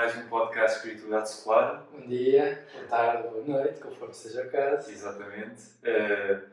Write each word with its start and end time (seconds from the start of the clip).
mais 0.00 0.16
um 0.16 0.28
podcast 0.28 0.78
Espiritualidade 0.78 1.30
Secular. 1.30 1.86
Bom 1.92 2.06
dia, 2.06 2.66
boa 2.72 2.86
tarde, 2.86 3.28
boa 3.28 3.44
noite, 3.44 3.80
conforme 3.80 4.14
seja 4.14 4.46
o 4.46 4.50
caso. 4.50 4.90
Exatamente. 4.90 5.62
Uh, 5.84 6.48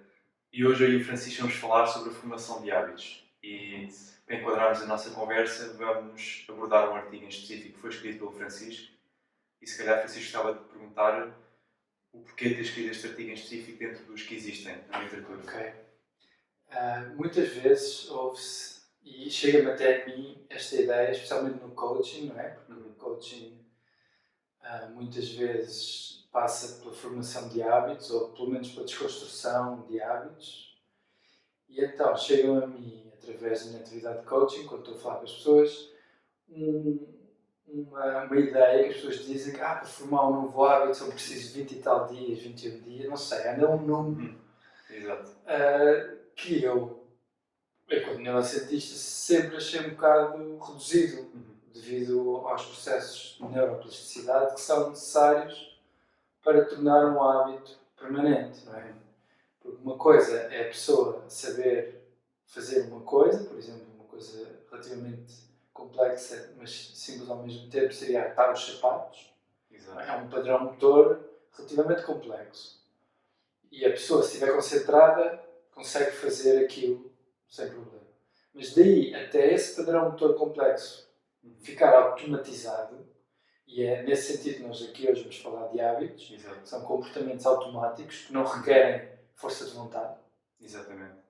e 0.52 0.66
hoje 0.66 0.84
eu 0.84 0.92
e 0.92 0.98
o 0.98 1.06
Francisco 1.06 1.44
vamos 1.44 1.56
falar 1.56 1.86
sobre 1.88 2.10
a 2.10 2.14
formação 2.14 2.62
de 2.62 2.72
hábitos. 2.72 3.26
E 3.42 3.88
para 4.28 4.36
enquadrarmos 4.36 4.82
a 4.82 4.86
nossa 4.86 5.10
conversa, 5.12 5.74
vamos 5.78 6.46
abordar 6.50 6.92
um 6.92 6.96
artigo 6.96 7.24
em 7.24 7.30
específico 7.30 7.76
que 7.76 7.80
foi 7.80 7.90
escrito 7.90 8.20
pelo 8.20 8.34
Francisco. 8.34 8.92
E 9.62 9.66
se 9.66 9.78
calhar, 9.78 10.00
Francisco, 10.00 10.26
estava 10.26 10.54
de 10.54 10.60
perguntar 10.66 11.34
o 12.12 12.20
porquê 12.20 12.50
de 12.50 12.56
ter 12.56 12.62
escrito 12.62 12.92
este 12.92 13.08
artigo 13.08 13.30
em 13.30 13.34
específico 13.34 13.80
dentro 13.80 14.06
dos 14.06 14.24
que 14.24 14.36
existem 14.36 14.84
na 14.90 15.00
literatura. 15.00 15.40
Ok. 15.40 15.74
Uh, 16.70 17.16
muitas 17.16 17.48
vezes 17.54 18.10
ouve-se 18.10 18.82
e 19.02 19.32
chega-me 19.32 19.72
até 19.72 20.04
a 20.04 20.06
mim 20.06 20.46
esta 20.50 20.76
ideia, 20.76 21.12
especialmente 21.12 21.64
no 21.64 21.72
coaching, 21.72 22.28
não 22.28 22.38
é? 22.38 22.50
Porque 22.50 22.74
o 22.74 22.94
coaching 22.96 23.66
uh, 24.62 24.90
muitas 24.90 25.30
vezes 25.30 26.28
passa 26.34 26.82
pela 26.82 26.94
formação 26.94 27.48
de 27.48 27.64
hábitos, 27.64 28.12
ou 28.12 28.34
pelo 28.34 28.50
menos 28.50 28.70
pela 28.72 28.86
desconstrução 28.86 29.88
de 29.88 30.02
hábitos. 30.02 30.78
E 31.70 31.82
então 31.82 32.16
chegam 32.18 32.62
a 32.62 32.68
mim, 32.68 33.07
através 33.30 33.64
da 33.64 33.72
minha 33.72 33.82
atividade 33.82 34.20
de 34.20 34.26
coaching, 34.26 34.66
quando 34.66 34.82
estou 34.82 34.96
a 34.96 35.00
falar 35.00 35.16
com 35.18 35.26
as 35.26 35.34
pessoas, 35.34 35.94
um, 36.50 37.08
uma, 37.68 38.24
uma 38.24 38.38
ideia 38.38 38.84
que 38.84 38.90
as 38.90 38.96
pessoas 38.96 39.26
dizem 39.26 39.54
que 39.54 39.62
ah, 39.62 39.76
para 39.76 39.86
formar 39.86 40.30
um 40.30 40.42
novo 40.44 40.66
hábito 40.66 40.98
são 40.98 41.10
precisos 41.10 41.52
20 41.52 41.72
e 41.72 41.80
tal 41.80 42.08
dias, 42.08 42.40
21 42.40 42.82
dias, 42.82 43.10
não 43.10 43.18
sei, 43.18 43.48
anda 43.50 43.70
um 43.70 43.82
número. 43.82 44.32
Hum, 44.32 44.38
exato. 44.90 45.32
Uh, 45.32 46.18
que 46.36 46.64
eu 46.64 46.98
enquanto 47.90 48.20
neurocientista, 48.20 48.96
sempre 48.96 49.58
achei 49.58 49.80
um 49.88 49.92
bocado 49.92 50.58
reduzido 50.58 51.22
uhum. 51.22 51.44
devido 51.74 52.38
aos 52.46 52.66
processos 52.66 53.38
de 53.40 53.48
neuroplasticidade 53.48 54.56
que 54.56 54.62
são 54.62 54.90
necessários 54.90 55.80
para 56.44 56.66
tornar 56.66 57.06
um 57.06 57.24
hábito 57.24 57.78
permanente, 57.98 58.66
não 58.66 58.76
é? 58.76 58.94
Porque 59.62 59.78
uma 59.82 59.98
coisa 59.98 60.38
é 60.38 60.64
a 60.64 60.68
pessoa 60.68 61.24
saber 61.28 61.97
fazer 62.48 62.82
uma 62.88 63.02
coisa, 63.02 63.44
por 63.44 63.58
exemplo, 63.58 63.86
uma 63.96 64.06
coisa 64.06 64.60
relativamente 64.72 65.48
complexa, 65.72 66.54
mas 66.58 66.92
simples 66.96 67.30
ao 67.30 67.44
mesmo 67.44 67.70
tempo, 67.70 67.94
seria 67.94 68.24
atar 68.24 68.52
os 68.52 68.66
sapatos. 68.66 69.32
Exato. 69.70 70.00
É 70.00 70.14
um 70.16 70.30
padrão 70.30 70.64
motor 70.64 71.24
relativamente 71.56 72.04
complexo. 72.04 72.84
E 73.72 73.86
a 73.86 73.92
pessoa, 73.92 74.24
se 74.24 74.34
estiver 74.34 74.56
concentrada, 74.56 75.44
consegue 75.72 76.12
fazer 76.12 76.64
aquilo 76.66 77.12
sem 77.48 77.70
problema. 77.70 78.08
Mas 78.54 78.74
daí 78.74 79.14
até 79.14 79.54
esse 79.54 79.76
padrão 79.76 80.10
motor 80.10 80.36
complexo 80.36 81.08
ficar 81.60 81.94
automatizado, 81.94 83.08
e 83.68 83.84
é 83.84 84.02
nesse 84.04 84.36
sentido 84.36 84.58
que 84.58 84.64
nós 84.64 84.82
aqui 84.82 85.10
hoje 85.10 85.22
vamos 85.22 85.38
falar 85.38 85.68
de 85.68 85.80
hábitos, 85.80 86.32
Exato. 86.32 86.68
são 86.68 86.82
comportamentos 86.82 87.46
automáticos 87.46 88.26
que 88.26 88.34
não 88.34 88.44
requerem 88.44 89.10
força 89.36 89.66
de 89.66 89.72
vontade. 89.72 90.18
Exatamente. 90.60 91.27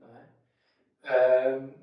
Uh, 1.08 1.74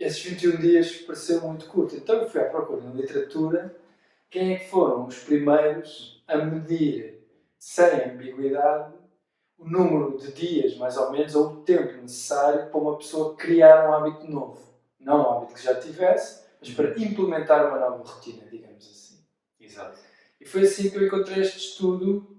esses 0.00 0.22
21 0.22 0.56
dias 0.56 0.92
pareceu 1.02 1.40
muito 1.42 1.66
curto, 1.66 1.96
então 1.96 2.16
eu 2.16 2.30
fui 2.30 2.40
à 2.40 2.48
procura 2.48 2.82
na 2.82 2.92
literatura 2.92 3.76
quem 4.30 4.54
é 4.54 4.58
que 4.58 4.70
foram 4.70 5.06
os 5.06 5.18
primeiros 5.18 6.22
a 6.26 6.36
medir 6.36 7.18
sem 7.58 8.12
ambiguidade 8.12 8.94
o 9.58 9.68
número 9.68 10.16
de 10.18 10.32
dias, 10.32 10.76
mais 10.76 10.96
ou 10.96 11.10
menos, 11.10 11.34
ou 11.34 11.46
o 11.46 11.56
tempo 11.62 12.00
necessário 12.00 12.70
para 12.70 12.80
uma 12.80 12.96
pessoa 12.96 13.34
criar 13.34 13.88
um 13.88 13.92
hábito 13.92 14.30
novo. 14.30 14.62
Não 15.00 15.20
um 15.20 15.38
hábito 15.38 15.54
que 15.54 15.64
já 15.64 15.74
tivesse, 15.74 16.44
mas 16.60 16.70
para 16.70 16.90
uhum. 16.90 17.02
implementar 17.02 17.66
uma 17.66 17.78
nova 17.78 18.04
rotina, 18.04 18.44
digamos 18.48 18.86
assim. 18.86 19.24
Exato. 19.58 19.98
E 20.40 20.46
foi 20.46 20.62
assim 20.62 20.90
que 20.90 20.96
eu 20.96 21.06
encontrei 21.06 21.40
este 21.40 21.58
estudo 21.58 22.38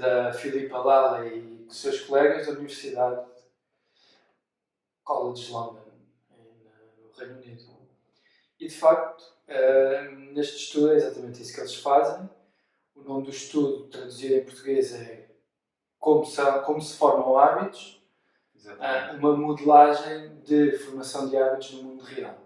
da 0.00 0.32
Filipa 0.32 0.78
Lala 0.78 1.26
e 1.26 1.40
dos 1.40 1.80
seus 1.80 2.00
colegas 2.00 2.46
da 2.46 2.52
Universidade 2.52 3.24
College 5.04 5.50
London, 5.50 5.84
no 6.30 7.12
Reino 7.16 7.34
Unido. 7.36 7.82
E 8.58 8.68
de 8.68 8.74
facto, 8.74 9.24
eh, 9.48 10.08
neste 10.32 10.56
estudo 10.56 10.92
é 10.92 10.96
exatamente 10.96 11.42
isso 11.42 11.54
que 11.54 11.60
eles 11.60 11.74
fazem. 11.76 12.28
O 12.94 13.02
nome 13.02 13.24
do 13.24 13.30
estudo, 13.30 13.88
traduzido 13.88 14.34
em 14.34 14.44
português, 14.44 14.94
é 14.94 15.28
como 15.98 16.24
se, 16.24 16.40
como 16.64 16.80
se 16.80 16.96
formam 16.96 17.38
hábitos, 17.38 18.00
Exatamente. 18.54 19.18
uma 19.18 19.36
modelagem 19.36 20.40
de 20.42 20.78
formação 20.78 21.28
de 21.28 21.36
hábitos 21.36 21.72
no 21.72 21.82
mundo 21.84 22.04
real. 22.04 22.38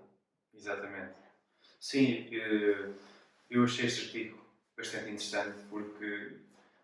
Exatamente. 0.55 1.15
Sim, 1.79 2.29
eh, 2.33 2.91
eu 3.51 3.65
achei 3.65 3.87
este 3.87 4.07
artigo 4.07 4.45
bastante 4.77 5.05
interessante 5.05 5.63
porque, 5.69 6.39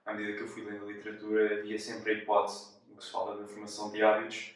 à 0.04 0.12
medida 0.15 0.37
que 0.37 0.43
eu 0.44 0.49
fui 0.49 0.62
lendo 0.65 0.84
a 0.84 0.89
literatura, 0.89 1.59
havia 1.59 1.78
sempre 1.78 2.12
a 2.12 2.15
hipótese, 2.15 2.75
no 2.89 2.97
que 2.97 3.04
se 3.04 3.10
fala 3.10 3.41
da 3.41 3.47
formação 3.47 3.91
de 3.91 4.03
hábitos, 4.03 4.54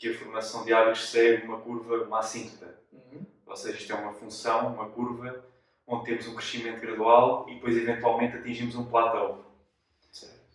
que 0.00 0.08
a 0.08 0.18
formação 0.18 0.64
de 0.64 0.72
hábitos 0.72 1.10
segue 1.10 1.44
uma 1.44 1.58
curva, 1.58 2.04
uma 2.04 2.20
assíntota. 2.20 2.74
Uhum. 2.90 3.22
Ou 3.46 3.54
seja, 3.54 3.76
isto 3.76 3.92
é 3.92 3.94
uma 3.94 4.14
função, 4.14 4.72
uma 4.72 4.88
curva, 4.88 5.44
onde 5.86 6.06
temos 6.06 6.26
um 6.26 6.34
crescimento 6.34 6.80
gradual 6.80 7.44
e 7.50 7.54
depois, 7.56 7.76
eventualmente, 7.76 8.38
atingimos 8.38 8.74
um 8.76 8.86
platô. 8.86 9.44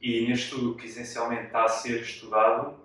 E 0.02 0.28
neste 0.28 0.46
estudo 0.46 0.76
que 0.76 0.88
essencialmente 0.88 1.46
está 1.46 1.66
a 1.66 1.70
ser 1.70 2.02
estudado 2.02 2.76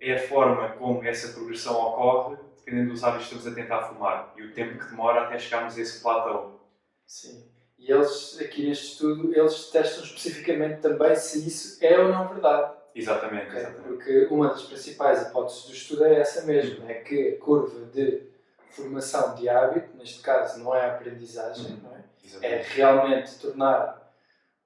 é 0.00 0.14
a 0.14 0.28
forma 0.28 0.70
como 0.70 1.04
essa 1.04 1.32
progressão 1.32 1.74
ocorre 1.80 2.36
dependendo 2.56 2.90
dos 2.90 3.04
hábitos 3.04 3.28
que 3.28 3.34
estamos 3.36 3.52
a 3.52 3.62
tentar 3.62 3.82
formar 3.84 4.34
e 4.36 4.42
o 4.42 4.52
tempo 4.52 4.78
que 4.78 4.90
demora 4.90 5.22
até 5.22 5.38
chegarmos 5.38 5.78
a 5.78 5.80
esse 5.80 6.02
platô. 6.02 6.58
Sim. 7.06 7.44
E 7.78 7.90
eles, 7.90 8.38
aqui 8.40 8.66
neste 8.66 8.92
estudo, 8.92 9.34
eles 9.34 9.70
testam 9.70 10.02
especificamente 10.02 10.80
também 10.80 11.14
se 11.14 11.46
isso 11.46 11.78
é 11.82 11.98
ou 11.98 12.08
não 12.08 12.28
verdade. 12.28 12.77
Exatamente, 12.98 13.48
okay? 13.48 13.60
exatamente. 13.60 13.88
Porque 13.88 14.28
uma 14.30 14.48
das 14.48 14.62
principais 14.62 15.22
hipóteses 15.22 15.64
do 15.64 15.72
estudo 15.72 16.04
é 16.04 16.20
essa 16.20 16.44
mesmo, 16.44 16.88
é 16.88 16.94
que 16.94 17.34
a 17.34 17.38
curva 17.38 17.86
de 17.86 18.28
formação 18.70 19.34
de 19.34 19.48
hábito, 19.48 19.96
neste 19.96 20.20
caso 20.20 20.62
não 20.62 20.74
é 20.74 20.82
a 20.82 20.94
aprendizagem, 20.94 21.72
uhum. 21.72 21.80
não 21.82 21.96
é? 21.96 22.04
é 22.42 22.62
realmente 22.62 23.38
tornar 23.38 24.12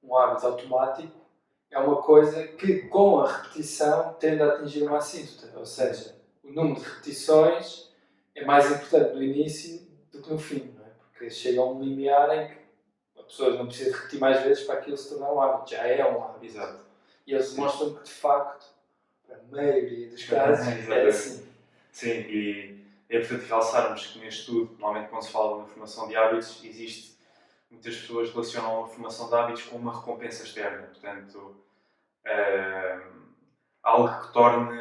um 0.02 0.16
hábito 0.16 0.46
automático 0.46 1.22
é 1.72 1.78
uma 1.78 2.02
coisa 2.02 2.46
que, 2.46 2.82
com 2.82 3.20
a 3.20 3.32
repetição, 3.32 4.12
tende 4.14 4.42
a 4.42 4.48
atingir 4.48 4.82
uma 4.82 4.98
assíntota. 4.98 5.58
Ou 5.58 5.64
seja, 5.64 6.14
o 6.44 6.52
número 6.52 6.78
de 6.78 6.86
repetições 6.86 7.90
é 8.34 8.44
mais 8.44 8.70
importante 8.70 9.14
no 9.14 9.22
início 9.22 9.80
do 10.12 10.20
que 10.20 10.30
no 10.30 10.38
fim, 10.38 10.74
não 10.76 10.84
é? 10.84 10.90
Porque 11.00 11.30
chega 11.30 11.60
a 11.62 11.64
um 11.64 11.82
limiar 11.82 12.30
em 12.36 12.48
que 12.48 12.58
a 13.18 13.22
pessoa 13.22 13.56
não 13.56 13.66
precisa 13.66 13.96
repetir 13.96 14.20
mais 14.20 14.42
vezes 14.42 14.64
para 14.64 14.80
aquilo 14.80 14.98
se 14.98 15.08
tornar 15.08 15.32
um 15.32 15.40
hábito. 15.40 15.70
Já 15.70 15.86
é 15.86 16.04
um 16.04 16.22
hábito. 16.22 16.44
Exato. 16.44 16.91
E 17.26 17.32
eles 17.34 17.54
mostram 17.56 17.94
que, 17.94 18.04
de 18.04 18.10
facto, 18.10 18.66
para 19.26 19.36
a 19.36 19.42
maioria 19.50 20.10
dos 20.10 20.24
casos, 20.24 20.66
é 20.88 21.06
assim. 21.06 21.46
Sim, 21.90 22.08
e 22.08 22.84
é 23.08 23.18
importante 23.18 23.46
realçarmos 23.46 24.06
que 24.06 24.18
neste 24.18 24.40
estudo, 24.40 24.72
normalmente 24.78 25.10
quando 25.10 25.22
se 25.22 25.30
fala 25.30 25.58
na 25.58 25.66
formação 25.66 26.08
de 26.08 26.16
hábitos, 26.16 26.64
existe 26.64 27.12
muitas 27.70 27.96
pessoas 27.96 28.30
relacionam 28.30 28.84
a 28.84 28.88
formação 28.88 29.28
de 29.28 29.34
hábitos 29.34 29.62
com 29.64 29.76
uma 29.76 29.98
recompensa 29.98 30.42
externa, 30.44 30.86
portanto, 30.88 31.56
uh, 32.26 33.12
algo 33.82 34.26
que 34.26 34.32
torne 34.32 34.78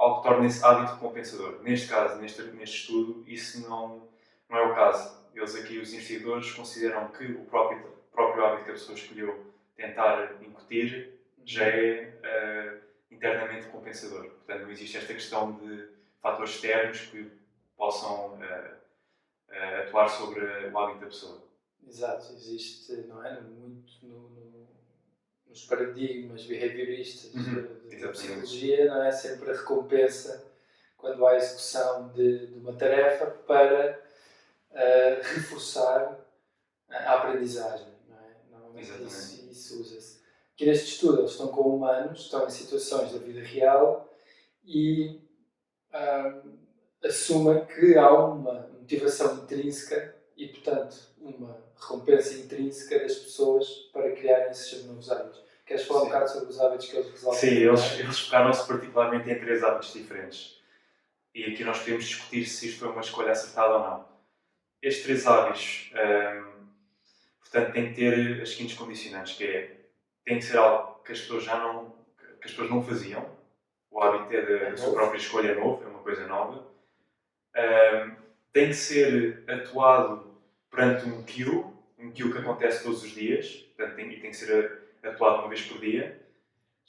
algo 0.00 0.22
que 0.22 0.28
torne 0.28 0.46
esse 0.46 0.64
hábito 0.64 0.96
compensador. 0.96 1.60
Neste 1.62 1.88
caso, 1.88 2.20
neste, 2.20 2.42
neste 2.42 2.76
estudo, 2.78 3.22
isso 3.26 3.68
não, 3.68 4.08
não 4.48 4.58
é 4.58 4.62
o 4.62 4.74
caso. 4.74 5.20
Eles 5.34 5.54
aqui, 5.54 5.78
os 5.78 5.92
investigadores, 5.92 6.50
consideram 6.52 7.08
que 7.08 7.24
o 7.24 7.44
próprio, 7.44 7.86
próprio 8.10 8.44
hábito 8.44 8.64
que 8.64 8.70
a 8.70 8.74
pessoa 8.74 8.96
escolheu 8.96 9.52
tentar 9.76 10.42
incutir 10.42 11.19
já 11.44 11.64
é 11.64 12.18
uh, 12.24 13.14
internamente 13.14 13.68
compensador. 13.68 14.24
Portanto, 14.30 14.62
não 14.62 14.70
existe 14.70 14.96
esta 14.96 15.12
questão 15.12 15.52
de 15.58 15.88
fatores 16.20 16.54
externos 16.54 17.00
que 17.02 17.30
possam 17.76 18.34
uh, 18.34 18.76
uh, 19.48 19.82
atuar 19.82 20.08
sobre 20.08 20.40
o 20.68 20.78
hábito 20.78 21.00
da 21.00 21.06
pessoa. 21.06 21.42
Exato, 21.86 22.32
existe, 22.32 22.92
não 23.08 23.24
é? 23.24 23.40
Muito 23.40 24.06
no, 24.06 24.28
no, 24.30 24.68
nos 25.46 25.64
paradigmas 25.64 26.44
behavioristas 26.44 27.34
uhum. 27.34 28.00
da 28.00 28.08
psicologia, 28.08 28.86
não 28.86 29.02
é? 29.02 29.10
Sempre 29.10 29.50
a 29.50 29.54
recompensa 29.54 30.50
quando 30.96 31.26
há 31.26 31.32
a 31.32 31.36
execução 31.36 32.08
de, 32.12 32.48
de 32.48 32.58
uma 32.58 32.74
tarefa 32.74 33.26
para 33.26 34.02
reforçar 35.22 36.20
a 36.90 37.14
aprendizagem, 37.14 37.88
não 38.08 38.18
é? 38.18 38.36
Normalmente 38.50 39.02
isso, 39.04 39.50
isso 39.50 39.80
usa-se. 39.80 40.19
Aqui 40.60 40.66
neste 40.66 40.90
estudo 40.90 41.20
eles 41.20 41.30
estão 41.30 41.48
com 41.48 41.74
humanos, 41.74 42.20
estão 42.20 42.46
em 42.46 42.50
situações 42.50 43.12
da 43.12 43.18
vida 43.18 43.40
real 43.40 44.14
e 44.62 45.18
assumem 47.02 47.64
que 47.64 47.96
há 47.96 48.12
uma 48.12 48.68
motivação 48.78 49.38
intrínseca 49.38 50.14
e 50.36 50.48
portanto, 50.48 50.98
uma 51.18 51.56
recompensa 51.80 52.34
intrínseca 52.34 52.98
das 52.98 53.14
pessoas 53.14 53.68
para 53.90 54.12
criarem 54.12 54.50
esses 54.50 54.84
novos 54.84 55.10
hábitos. 55.10 55.42
Queres 55.64 55.86
falar 55.86 56.00
Sim. 56.00 56.04
um 56.04 56.08
bocado 56.10 56.30
sobre 56.30 56.50
os 56.50 56.60
hábitos 56.60 56.86
que 56.90 56.96
eles 56.96 57.10
resolvem? 57.10 57.40
Sim, 57.40 57.56
eles, 57.56 57.98
eles 57.98 58.18
focaram-se 58.18 58.66
particularmente 58.68 59.30
em 59.30 59.40
três 59.40 59.64
hábitos 59.64 59.94
diferentes. 59.94 60.60
E 61.34 61.44
aqui 61.44 61.64
nós 61.64 61.78
podemos 61.78 62.04
discutir 62.04 62.44
se 62.44 62.68
isto 62.68 62.80
foi 62.80 62.88
uma 62.88 63.00
escolha 63.00 63.32
acertada 63.32 63.76
ou 63.76 63.80
não. 63.80 64.08
Estes 64.82 65.04
três 65.04 65.26
hábitos, 65.26 65.90
hum, 65.94 66.66
portanto, 67.40 67.72
têm 67.72 67.88
que 67.88 67.94
ter 67.94 68.42
as 68.42 68.50
seguintes 68.50 68.76
condicionantes, 68.76 69.38
que 69.38 69.44
é, 69.44 69.79
tem 70.30 70.38
que 70.38 70.44
ser 70.44 70.58
algo 70.58 71.02
que 71.04 71.10
as 71.10 71.18
pessoas 71.18 71.42
já 71.42 71.58
não, 71.58 71.92
que 72.40 72.44
as 72.44 72.52
pessoas 72.52 72.70
não 72.70 72.80
faziam, 72.80 73.28
o 73.90 74.00
hábito 74.00 74.32
é 74.32 74.42
da, 74.42 74.66
é 74.68 74.76
sua 74.76 74.92
própria 74.94 75.18
escolha 75.18 75.56
novo, 75.56 75.82
é 75.82 75.88
uma 75.88 75.98
coisa 75.98 76.24
nova. 76.28 76.68
Um, 77.56 78.14
tem 78.52 78.68
que 78.68 78.74
ser 78.74 79.42
atuado 79.48 80.40
perante 80.70 81.08
um 81.08 81.24
queue, 81.24 81.64
um 81.98 82.12
queue 82.12 82.30
que 82.30 82.38
acontece 82.38 82.84
todos 82.84 83.02
os 83.02 83.10
dias, 83.10 83.56
portanto, 83.76 83.96
tem, 83.96 84.12
e 84.12 84.20
tem 84.20 84.30
que 84.30 84.36
ser 84.36 84.82
atuado 85.02 85.40
uma 85.40 85.48
vez 85.48 85.62
por 85.62 85.80
dia. 85.80 86.24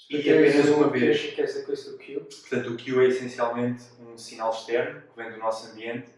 E 0.08 0.20
apenas 0.20 0.70
uma 0.70 0.88
vez. 0.88 1.32
O 1.32 1.36
que 1.36 1.42
é 1.42 1.44
essa 1.44 1.66
coisa 1.66 1.92
do 1.92 1.98
queue? 1.98 2.20
Portanto, 2.20 2.70
o 2.70 2.78
queue 2.78 3.06
é 3.06 3.08
essencialmente 3.08 3.86
um 4.00 4.16
sinal 4.20 4.52
externo 4.52 5.02
que 5.02 5.16
vem 5.16 5.32
do 5.32 5.40
nosso 5.40 5.72
ambiente 5.72 6.12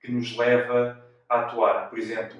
que 0.00 0.12
nos 0.12 0.36
leva 0.36 1.04
a 1.28 1.40
atuar. 1.40 1.90
Por 1.90 1.98
exemplo, 1.98 2.38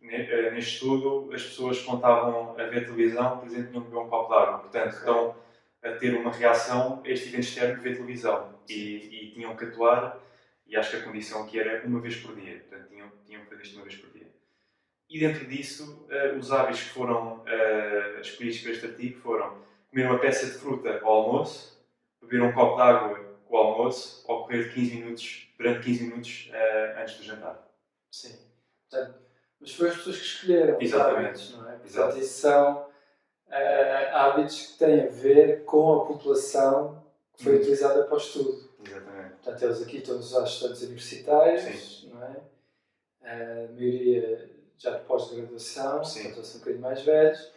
neste 0.00 0.74
estudo, 0.74 1.32
as 1.34 1.42
pessoas 1.42 1.78
que 1.80 1.94
estavam 1.94 2.58
a 2.58 2.64
ver 2.64 2.84
televisão, 2.84 3.38
por 3.38 3.46
exemplo, 3.46 3.68
tinham 3.68 3.82
que 3.82 3.90
beber 3.90 4.02
um 4.02 4.08
copo 4.08 4.28
de 4.28 4.40
água. 4.40 4.58
Portanto, 4.58 4.92
estão 4.94 5.36
a 5.82 5.90
ter 5.92 6.14
uma 6.14 6.32
reação 6.32 7.02
a 7.04 7.08
este 7.08 7.28
evento 7.28 7.44
externo 7.44 7.76
de 7.76 7.82
ver 7.82 7.96
televisão 7.96 8.54
e, 8.68 8.74
e, 8.74 9.30
tinham 9.32 9.56
que 9.56 9.64
atuar 9.64 10.18
e 10.66 10.76
acho 10.76 10.90
que 10.90 10.96
a 10.96 11.04
condição 11.04 11.44
aqui 11.44 11.58
era 11.58 11.86
uma 11.86 12.00
vez 12.00 12.16
por 12.16 12.34
dia, 12.34 12.58
portanto 12.58 12.88
tinham, 12.88 13.10
tinham 13.24 13.42
que 13.42 13.48
fazer 13.48 13.62
isto 13.62 13.76
uma 13.76 13.84
vez 13.84 13.96
por 13.96 14.10
dia. 14.10 14.26
E 15.08 15.18
dentro 15.18 15.46
disso, 15.46 16.06
uh, 16.10 16.36
os 16.36 16.52
hábitos 16.52 16.82
que 16.82 16.90
foram 16.90 17.38
uh, 17.38 18.20
escolhidos 18.20 18.60
para 18.60 18.72
este 18.72 18.86
artigo 18.86 19.20
foram 19.20 19.62
comer 19.90 20.06
uma 20.06 20.18
peça 20.18 20.46
de 20.46 20.52
fruta 20.52 21.00
ao 21.02 21.10
almoço, 21.10 21.82
beber 22.20 22.42
um 22.42 22.52
copo 22.52 22.76
de 22.76 22.82
água 22.82 23.38
ao 23.50 23.56
almoço 23.56 24.22
ou 24.28 24.44
correr 24.44 24.74
15 24.74 24.96
minutos, 24.96 25.48
durante 25.56 25.84
15 25.84 26.04
minutos 26.04 26.50
uh, 26.50 27.00
antes 27.00 27.16
do 27.16 27.22
jantar. 27.22 27.66
Sim. 28.12 28.38
Portanto, 28.90 29.18
mas 29.60 29.72
foram 29.74 29.90
as 29.90 29.96
pessoas 29.96 30.16
que 30.16 30.24
escolheram 30.24 30.80
Exatamente. 30.80 31.34
os 31.34 31.54
hábitos, 31.54 31.56
não 31.56 31.70
é? 31.70 31.76
Portanto, 31.76 32.18
isso 32.18 32.40
são 32.40 32.82
uh, 33.48 34.14
hábitos 34.14 34.66
que 34.66 34.78
têm 34.78 35.02
a 35.02 35.06
ver 35.06 35.64
com 35.64 35.94
a 35.94 36.06
população 36.06 37.02
que 37.36 37.44
foi 37.44 37.54
uhum. 37.54 37.58
utilizada 37.60 38.04
para 38.04 38.14
o 38.14 38.18
estudo. 38.18 38.68
Exatamente. 38.84 39.34
Portanto, 39.42 39.62
eles 39.62 39.82
aqui 39.82 39.96
estão 39.98 40.16
usar 40.18 40.44
estudantes 40.44 40.82
universitários, 40.82 42.00
Sim. 42.00 42.10
não 42.10 42.22
é? 42.24 42.36
A 43.22 43.72
maioria 43.72 44.50
já 44.78 44.96
de 44.96 45.04
pós-graduação, 45.04 46.00
portanto, 46.00 46.44
são 46.44 46.56
um 46.56 46.58
bocadinho 46.60 46.82
mais 46.82 47.02
velhos, 47.02 47.52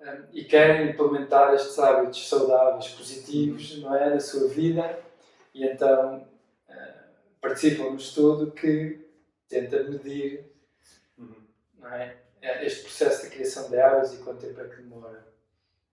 um, 0.00 0.24
e 0.32 0.44
querem 0.44 0.90
implementar 0.90 1.52
estes 1.54 1.78
hábitos 1.78 2.28
saudáveis, 2.28 2.88
positivos, 2.88 3.78
não 3.78 3.94
é? 3.94 4.10
Na 4.10 4.20
sua 4.20 4.48
vida, 4.48 4.98
e 5.52 5.66
então 5.66 6.26
uh, 6.68 7.04
participam 7.40 7.90
no 7.90 7.96
estudo 7.96 8.52
que 8.52 9.04
tenta 9.48 9.82
medir, 9.82 10.44
é? 11.92 12.16
É, 12.40 12.66
este 12.66 12.82
processo 12.82 13.24
de 13.24 13.30
criação 13.30 13.70
de 13.70 13.80
hábitos 13.80 14.14
e 14.14 14.18
quanto 14.18 14.46
tempo 14.46 14.60
é 14.60 14.68
que 14.68 14.76
demora? 14.76 15.26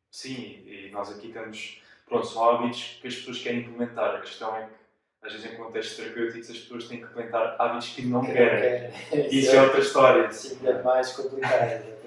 Sim, 0.10 0.64
e 0.66 0.90
nós 0.92 1.10
aqui 1.10 1.28
estamos, 1.28 1.82
pronto, 2.06 2.28
são 2.28 2.44
hábitos 2.44 3.00
que 3.02 3.08
as 3.08 3.16
pessoas 3.16 3.40
querem 3.40 3.60
implementar. 3.62 4.16
A 4.16 4.20
questão 4.20 4.54
é 4.58 4.66
que, 4.66 4.74
às 5.26 5.32
vezes, 5.32 5.50
em 5.50 5.56
contextos 5.56 5.96
terapêuticos, 5.96 6.50
as 6.50 6.58
pessoas 6.58 6.88
têm 6.90 6.98
que 7.00 7.06
implementar 7.06 7.56
hábitos 7.58 7.90
que 7.96 8.02
não 8.06 8.22
que 8.22 8.34
querem. 8.34 8.90
Não 8.90 8.92
querem. 8.92 9.28
Isso, 9.28 9.36
Isso 9.36 9.52
é, 9.52 9.56
é 9.56 9.62
outra 9.62 9.80
história. 9.80 10.32
Sim, 10.32 10.68
é 10.68 10.82
mais 10.82 11.14
complicado. 11.14 12.02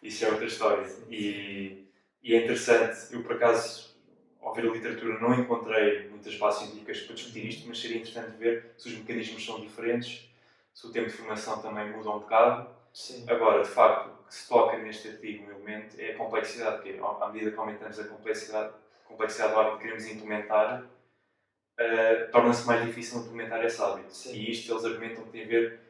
Isso 0.00 0.24
é 0.24 0.28
outra 0.28 0.46
história. 0.46 0.86
E, 1.10 1.84
e 2.22 2.34
é 2.34 2.44
interessante, 2.44 3.12
eu 3.12 3.24
por 3.24 3.32
acaso, 3.32 3.96
ao 4.40 4.54
ver 4.54 4.68
a 4.68 4.72
literatura, 4.72 5.18
não 5.18 5.34
encontrei 5.34 6.08
muitas 6.10 6.36
bases 6.36 6.60
científicas 6.60 7.00
para 7.00 7.16
discutir 7.16 7.44
isto, 7.44 7.66
mas 7.66 7.80
seria 7.80 7.96
interessante 7.96 8.36
ver 8.36 8.72
se 8.78 8.88
os 8.88 8.98
mecanismos 8.98 9.44
são 9.44 9.60
diferentes, 9.60 10.30
se 10.72 10.86
o 10.86 10.92
tempo 10.92 11.08
de 11.08 11.12
formação 11.12 11.60
também 11.60 11.90
muda 11.90 12.10
um 12.10 12.20
bocado 12.20 12.77
Sim. 12.92 13.24
Agora, 13.28 13.62
de 13.62 13.68
facto, 13.68 14.10
o 14.10 14.26
que 14.26 14.34
se 14.34 14.48
toca 14.48 14.78
neste 14.78 15.08
artigo, 15.08 15.50
elemento, 15.50 15.96
é 16.00 16.12
a 16.12 16.16
complexidade, 16.16 16.82
que 16.82 16.90
é, 16.90 16.98
à 16.98 17.28
medida 17.32 17.50
que 17.50 17.58
aumentamos 17.58 17.98
a 17.98 18.04
complexidade, 18.04 18.72
complexidade 19.04 19.52
do 19.52 19.60
hábito 19.60 19.76
que 19.76 19.82
queremos 19.84 20.06
implementar, 20.06 20.82
uh, 20.82 22.30
torna-se 22.30 22.66
mais 22.66 22.84
difícil 22.84 23.20
implementar 23.20 23.64
esse 23.64 23.80
hábito. 23.80 24.12
Sim. 24.12 24.34
E 24.34 24.50
isto 24.50 24.72
eles 24.72 24.84
argumentam 24.84 25.24
que 25.24 25.30
tem 25.30 25.44
a 25.44 25.46
ver 25.46 25.80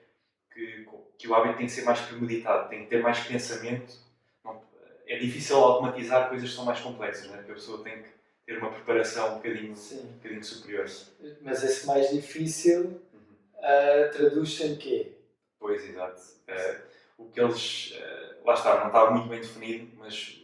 que, 0.52 0.88
que 1.18 1.28
o 1.28 1.34
hábito 1.34 1.56
tem 1.56 1.66
que 1.66 1.72
ser 1.72 1.82
mais 1.82 2.00
premeditado, 2.00 2.68
tem 2.68 2.84
que 2.84 2.90
ter 2.90 3.02
mais 3.02 3.20
pensamento. 3.20 3.94
Não, 4.44 4.62
é 5.06 5.18
difícil 5.18 5.56
automatizar 5.56 6.28
coisas 6.28 6.50
que 6.50 6.56
são 6.56 6.64
mais 6.64 6.80
complexas, 6.80 7.28
né? 7.30 7.38
porque 7.38 7.52
a 7.52 7.54
pessoa 7.54 7.82
tem 7.82 8.02
que 8.02 8.08
ter 8.46 8.58
uma 8.58 8.70
preparação 8.70 9.32
um 9.32 9.36
bocadinho, 9.36 9.72
um 9.72 10.12
bocadinho 10.14 10.44
superior. 10.44 10.86
Mas 11.42 11.62
esse 11.62 11.86
mais 11.86 12.10
difícil 12.10 13.02
uhum. 13.12 13.36
uh, 13.58 14.10
traduz-se 14.12 14.64
em 14.64 14.76
quê? 14.76 15.17
Pois, 15.58 15.88
exato. 15.88 16.20
Uh, 16.48 16.82
o 17.18 17.30
que 17.30 17.40
eles. 17.40 17.92
Uh, 17.92 18.46
lá 18.46 18.54
está, 18.54 18.80
não 18.80 18.86
estava 18.86 19.10
muito 19.10 19.28
bem 19.28 19.40
definido, 19.40 19.90
mas 19.96 20.40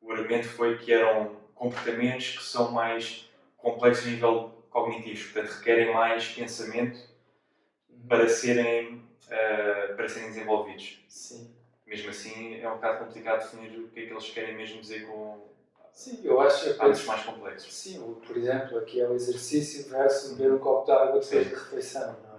o 0.00 0.12
argumento 0.12 0.48
foi 0.48 0.78
que 0.78 0.92
eram 0.92 1.36
comportamentos 1.54 2.38
que 2.38 2.44
são 2.44 2.70
mais 2.70 3.30
complexos 3.56 4.06
a 4.06 4.10
nível 4.10 4.64
cognitivo, 4.70 5.32
portanto 5.32 5.52
requerem 5.58 5.94
mais 5.94 6.28
pensamento 6.28 6.98
uhum. 7.88 8.06
para 8.08 8.28
serem, 8.28 8.96
uh, 8.96 9.94
para 9.94 10.08
serem 10.08 10.28
desenvolvidos. 10.28 11.04
Sim. 11.08 11.54
Mesmo 11.86 12.10
assim, 12.10 12.58
é 12.60 12.68
um 12.68 12.74
bocado 12.74 13.04
complicado 13.04 13.42
definir 13.42 13.78
o 13.78 13.88
que 13.88 14.00
é 14.00 14.06
que 14.06 14.12
eles 14.12 14.30
querem 14.30 14.56
mesmo 14.56 14.80
dizer 14.80 15.06
com 15.06 15.52
Sim, 15.92 16.20
eu 16.24 16.40
acho 16.40 16.64
que 16.64 16.80
hábitos 16.80 17.04
mais 17.04 17.22
complexos. 17.22 17.74
Sim, 17.74 18.16
por 18.26 18.36
exemplo, 18.36 18.78
aqui 18.78 19.00
é 19.00 19.06
o 19.06 19.14
exercício 19.14 19.90
versus 19.90 20.32
beber 20.32 20.54
um 20.54 20.58
copo 20.58 20.86
de 20.86 20.92
água 20.92 21.20
depois 21.20 21.50
da 21.50 21.58
refeição. 21.58 22.16
Não 22.22 22.30
é? 22.30 22.31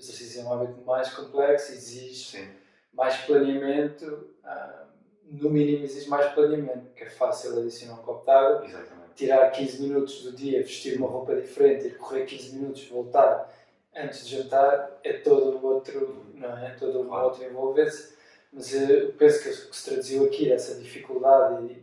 O 0.00 0.02
exercício 0.02 0.40
é 0.40 0.44
um 0.44 0.52
hábito 0.52 0.80
mais 0.84 1.12
complexo, 1.14 1.72
exige 1.72 2.38
Sim 2.38 2.60
mais 2.92 3.16
planeamento, 3.18 4.30
ah, 4.44 4.86
no 5.24 5.50
mínimo 5.50 5.84
exige 5.84 6.08
mais 6.08 6.32
planeamento, 6.32 6.86
porque 6.86 7.04
é 7.04 7.10
fácil 7.10 7.58
adicionar 7.58 8.00
um 8.00 8.02
copo 8.02 8.24
de 8.24 8.30
água, 8.30 8.64
Exatamente. 8.64 9.14
tirar 9.14 9.50
15 9.50 9.82
minutos 9.82 10.22
do 10.22 10.32
dia, 10.32 10.62
vestir 10.62 10.98
uma 10.98 11.08
roupa 11.08 11.36
diferente, 11.36 11.86
ir 11.86 11.96
correr 11.96 12.26
15 12.26 12.56
minutos, 12.56 12.88
voltar 12.88 13.52
antes 13.94 14.26
de 14.26 14.36
jantar, 14.36 14.98
é 15.04 15.14
todo 15.14 15.64
outro, 15.64 16.26
não 16.34 16.56
é? 16.58 16.74
Todo 16.74 17.04
claro. 17.04 17.26
outro 17.26 17.44
envolvência. 17.44 18.16
Mas 18.52 18.74
eh, 18.74 19.04
eu 19.04 19.12
penso 19.12 19.42
que 19.42 19.48
o 19.48 19.70
que 19.70 19.76
se 19.76 19.84
traduziu 19.84 20.24
aqui, 20.26 20.52
essa 20.52 20.74
dificuldade, 20.74 21.80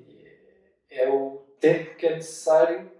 é 0.89 1.09
o 1.09 1.45
tempo 1.59 1.95
que 1.95 2.05
é 2.05 2.15
necessário 2.15 2.91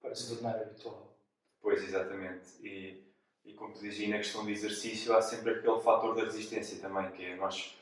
para 0.00 0.14
se 0.14 0.34
tornar 0.34 0.56
habitual. 0.56 1.16
Pois, 1.60 1.82
exatamente. 1.84 2.48
E 2.62 3.07
e 3.48 3.54
como 3.54 3.72
tu 3.72 3.80
dizes, 3.80 4.06
na 4.08 4.18
questão 4.18 4.44
do 4.44 4.50
exercício 4.50 5.16
há 5.16 5.22
sempre 5.22 5.52
aquele 5.52 5.80
fator 5.80 6.14
da 6.14 6.24
resistência 6.24 6.78
também, 6.80 7.10
que 7.12 7.24
é 7.24 7.36
nós, 7.36 7.78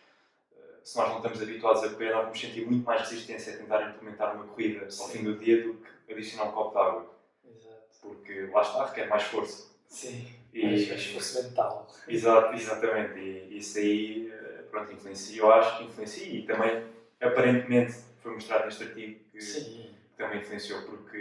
eh, 0.56 0.60
se 0.84 0.96
nós 0.96 1.08
não 1.08 1.16
estamos 1.16 1.42
habituados 1.42 1.82
a 1.82 1.90
correr, 1.90 2.12
nós 2.12 2.22
vamos 2.22 2.40
sentir 2.40 2.64
muito 2.64 2.84
mais 2.84 3.00
resistência 3.00 3.54
a 3.54 3.56
tentar 3.56 3.90
implementar 3.90 4.36
uma 4.36 4.46
corrida 4.46 4.88
Sim. 4.88 5.02
ao 5.02 5.08
fim 5.08 5.24
do 5.24 5.36
dia 5.36 5.64
do 5.64 5.74
que 5.74 6.12
adicionar 6.12 6.50
um 6.50 6.52
copo 6.52 6.70
de 6.70 6.78
água. 6.78 7.16
Exato. 7.44 7.82
Porque 8.00 8.46
lá 8.52 8.62
está, 8.62 8.86
requer 8.86 9.08
mais 9.08 9.24
força. 9.24 9.74
Sim, 9.88 10.26
e, 10.54 10.64
mais, 10.64 11.06
força 11.06 11.42
mental. 11.42 11.88
Exato, 12.06 12.54
exatamente. 12.54 13.18
E 13.18 13.58
isso 13.58 13.78
aí, 13.78 14.30
eh, 14.32 14.64
pronto, 14.70 14.92
influencia, 14.92 15.40
eu 15.42 15.52
acho 15.52 15.78
que 15.78 15.84
influencia 15.84 16.28
e 16.28 16.46
também, 16.46 16.84
aparentemente, 17.20 17.96
foi 18.22 18.34
mostrado 18.34 18.66
neste 18.66 18.84
artigo 18.84 19.18
que 19.32 19.40
Sim. 19.40 19.90
também 20.16 20.38
influenciou, 20.38 20.82
porque 20.82 21.16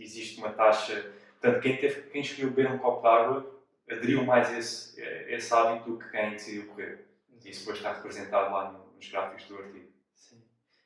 existe 0.00 0.38
uma 0.38 0.50
taxa. 0.50 1.12
Portanto, 1.40 1.62
quem, 1.62 1.76
teve, 1.76 2.10
quem 2.10 2.22
escolheu 2.22 2.50
beber 2.50 2.72
um 2.72 2.78
copo 2.78 3.00
de 3.00 3.06
água 3.06 3.53
aderiu 3.90 4.24
mais 4.24 4.48
a 4.48 4.58
esse, 4.58 5.00
esse 5.00 5.52
hábito 5.52 5.90
do 5.90 5.98
que 5.98 6.10
quem 6.10 6.30
decidiu 6.30 6.66
correr. 6.68 7.06
E 7.30 7.50
isso 7.50 7.60
depois 7.60 7.76
está 7.76 7.92
representado 7.92 8.52
lá 8.52 8.84
nos 8.94 9.08
gráficos 9.08 9.46
do 9.46 9.58
artigo. 9.58 9.88
Sim. 10.14 10.42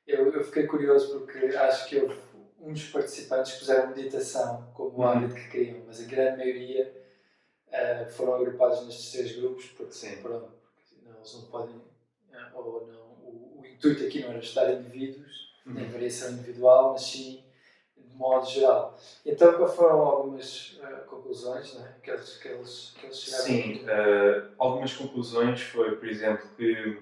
Eu, 0.06 0.32
eu 0.32 0.44
fiquei 0.44 0.66
curioso 0.66 1.18
porque 1.18 1.38
acho 1.56 1.88
que 1.88 1.98
houve 1.98 2.18
uns 2.60 2.90
participantes 2.90 3.52
que 3.52 3.58
puseram 3.60 3.94
meditação 3.94 4.70
como 4.74 4.98
uhum. 4.98 5.08
hábito 5.08 5.34
que 5.34 5.48
queriam, 5.48 5.84
mas 5.86 6.00
a 6.00 6.06
grande 6.06 6.38
maioria 6.38 6.92
uh, 7.68 8.10
foram 8.10 8.34
agrupados 8.34 8.84
nestes 8.84 9.12
três 9.12 9.36
grupos 9.36 9.66
porque, 9.66 9.92
Sim. 9.92 10.16
Pronto, 10.16 10.50
porque 10.74 10.96
não, 11.04 11.16
eles 11.16 11.34
não 11.34 11.42
podem, 11.42 11.76
uh, 11.76 12.56
ou 12.56 12.86
não, 12.88 13.06
o, 13.22 13.60
o, 13.60 13.66
intuito 13.66 14.04
aqui 14.04 14.20
não 14.20 14.30
era 14.30 14.40
estudar 14.40 14.72
indivíduos, 14.72 15.54
uhum. 15.64 15.74
nem 15.74 15.88
variação 15.88 16.32
individual, 16.32 16.92
mas 16.92 17.02
sim 17.02 17.44
modo 18.18 18.46
geral. 18.46 18.98
Então, 19.24 19.54
quais 19.54 19.74
foram 19.74 20.00
algumas 20.00 20.80
uh, 20.82 21.06
conclusões 21.06 21.74
né, 21.74 21.94
que, 22.02 22.10
eles, 22.10 22.36
que, 22.36 22.48
eles, 22.48 22.94
que 22.98 23.06
eles 23.06 23.16
chegaram 23.16 23.44
Sim, 23.44 23.84
uh, 23.84 24.48
algumas 24.58 24.92
conclusões 24.92 25.62
foi, 25.62 25.96
por 25.96 26.08
exemplo, 26.08 26.44
que 26.56 27.00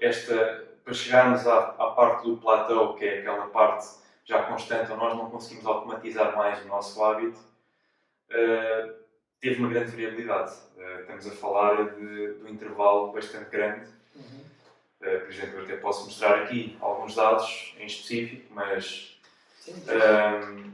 esta, 0.00 0.66
para 0.84 0.92
chegarmos 0.92 1.46
à, 1.46 1.58
à 1.58 1.90
parte 1.92 2.26
do 2.26 2.36
platô, 2.36 2.94
que 2.94 3.04
é 3.04 3.20
aquela 3.20 3.46
parte 3.46 3.86
já 4.24 4.42
constante 4.42 4.90
onde 4.90 5.00
nós 5.00 5.16
não 5.16 5.30
conseguimos 5.30 5.64
automatizar 5.64 6.36
mais 6.36 6.64
o 6.64 6.68
nosso 6.68 7.02
hábito, 7.04 7.38
uh, 7.38 8.94
teve 9.40 9.60
uma 9.60 9.68
grande 9.68 9.92
variabilidade. 9.92 10.52
Estamos 11.00 11.26
a 11.28 11.30
falar 11.30 11.94
de, 11.94 12.34
de 12.34 12.44
um 12.44 12.48
intervalo 12.48 13.12
bastante 13.12 13.48
grande. 13.48 13.88
Uhum. 14.16 14.40
Uh, 15.00 15.20
por 15.20 15.28
exemplo, 15.30 15.58
eu 15.58 15.64
até 15.64 15.76
posso 15.76 16.04
mostrar 16.06 16.42
aqui 16.42 16.76
alguns 16.80 17.14
dados 17.14 17.76
em 17.78 17.86
específico, 17.86 18.52
mas 18.52 19.11
Sim, 19.64 19.74
um, 19.74 20.72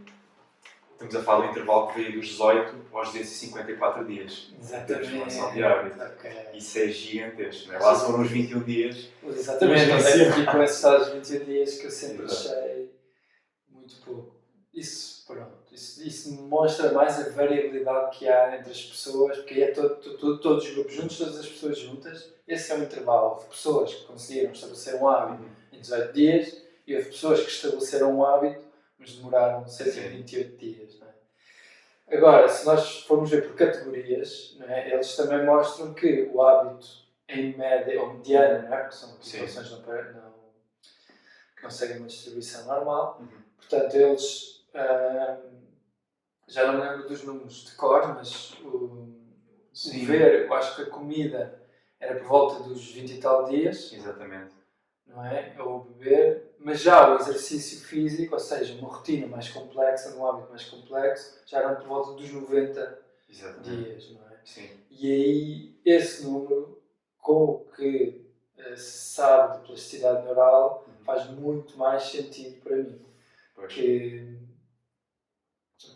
estamos 0.93 1.15
a 1.15 1.23
falar 1.23 1.45
do 1.45 1.51
intervalo 1.51 1.89
que 1.89 2.01
veio 2.01 2.13
dos 2.15 2.29
18 2.29 2.75
aos 2.91 3.09
254 3.09 4.07
dias 4.07 4.51
Exatamente. 4.59 5.53
de 5.53 5.63
hábito. 5.63 6.03
Okay. 6.03 6.33
Isso 6.55 6.79
é 6.79 6.89
gigantesco, 6.89 7.69
não 7.69 7.75
é? 7.75 7.79
Lá 7.81 7.95
foram 7.95 8.23
os 8.23 8.31
21 8.31 8.63
dias. 8.63 9.11
Exatamente, 9.23 9.91
é 9.91 10.01
sempre 10.01 10.47
com 10.47 10.63
esses 10.63 10.81
tais 10.81 11.09
21 11.09 11.45
dias 11.45 11.79
que 11.79 11.85
eu 11.85 11.91
sempre 11.91 12.25
Exato. 12.25 12.59
achei 12.61 12.91
muito 13.69 13.95
pouco. 14.07 14.35
Isso, 14.73 15.27
pronto, 15.27 15.59
isso, 15.71 16.03
isso 16.03 16.33
mostra 16.45 16.91
mais 16.91 17.21
a 17.21 17.29
variabilidade 17.29 18.19
que 18.19 18.27
há 18.27 18.57
entre 18.57 18.71
as 18.71 18.83
pessoas, 18.85 19.37
porque 19.37 19.61
é 19.61 19.71
todo, 19.73 19.97
todo, 19.97 20.41
todos 20.41 20.65
os 20.65 20.73
grupos 20.73 20.95
juntos, 20.95 21.19
todas 21.19 21.39
as 21.39 21.47
pessoas 21.47 21.79
juntas. 21.79 22.33
Esse 22.49 22.73
é 22.73 22.77
o 22.77 22.83
intervalo. 22.83 23.33
Houve 23.33 23.49
pessoas 23.49 23.93
que 23.93 24.07
conseguiram 24.07 24.53
estabelecer 24.53 24.95
um 24.95 25.07
hábito 25.07 25.43
uhum. 25.43 25.51
em 25.75 25.81
18 25.83 26.13
dias 26.15 26.63
e 26.87 26.97
houve 26.97 27.09
pessoas 27.09 27.41
que 27.41 27.51
estabeleceram 27.51 28.17
um 28.17 28.25
hábito 28.25 28.68
mas 28.99 29.15
demoraram 29.15 29.67
128 29.67 30.57
dias. 30.57 31.01
É? 31.03 32.17
Agora, 32.17 32.49
se 32.49 32.65
nós 32.67 33.03
formos 33.03 33.31
ver 33.31 33.47
por 33.47 33.55
categorias, 33.55 34.57
é? 34.67 34.93
eles 34.93 35.15
também 35.15 35.45
mostram 35.45 35.95
que 35.95 36.31
o 36.33 36.43
hábito 36.43 36.87
em 37.29 37.57
média, 37.57 38.01
ou 38.01 38.15
mediana, 38.15 38.75
é? 38.75 38.81
porque 38.81 38.97
são 38.97 39.11
populações 39.11 39.71
não, 39.71 39.79
não, 39.79 40.35
que 41.57 41.63
não 41.63 41.71
seguem 41.71 41.99
uma 41.99 42.07
distribuição 42.07 42.65
normal, 42.67 43.19
uhum. 43.21 43.43
portanto, 43.57 43.95
eles. 43.95 44.65
já 46.47 46.67
não 46.67 46.79
me 46.79 46.89
lembro 46.89 47.09
dos 47.09 47.23
números 47.25 47.65
de 47.67 47.73
cor, 47.73 48.15
mas 48.15 48.53
o, 48.63 48.67
o 48.67 50.07
ver, 50.07 50.47
eu 50.47 50.55
acho 50.55 50.77
que 50.77 50.83
a 50.83 50.87
comida 50.87 51.63
era 52.01 52.19
por 52.19 52.27
volta 52.27 52.63
dos 52.63 52.91
20 52.91 53.11
e 53.11 53.21
tal 53.21 53.45
dias. 53.45 53.93
Exatamente. 53.93 54.55
Não 55.09 55.25
é? 55.25 55.55
Ou 55.59 55.85
beber 55.85 56.49
mas 56.59 56.81
já 56.81 57.11
o 57.11 57.17
exercício 57.19 57.81
físico, 57.81 58.35
ou 58.35 58.41
seja, 58.41 58.75
uma 58.75 58.89
rotina 58.89 59.27
mais 59.27 59.49
complexa, 59.49 60.15
um 60.17 60.27
hábito 60.27 60.51
mais 60.51 60.65
complexo, 60.65 61.41
já 61.47 61.61
eram 61.61 61.77
por 61.77 61.87
volta 61.87 62.13
dos 62.15 62.31
90 62.31 63.01
Exatamente. 63.29 63.85
dias, 63.85 64.11
não 64.11 64.29
é? 64.29 64.41
Sim. 64.45 64.69
E 64.91 65.13
aí, 65.13 65.81
esse 65.85 66.25
número, 66.25 66.83
com 67.19 67.45
o 67.45 67.65
que 67.77 68.29
uh, 68.59 68.77
se 68.77 69.15
sabe 69.15 69.59
de 69.61 69.67
plasticidade 69.67 70.25
neural, 70.25 70.85
uhum. 70.87 71.05
faz 71.05 71.31
muito 71.31 71.79
mais 71.79 72.03
sentido 72.05 72.61
para 72.61 72.77
mim. 72.77 73.01
Porque, 73.55 74.37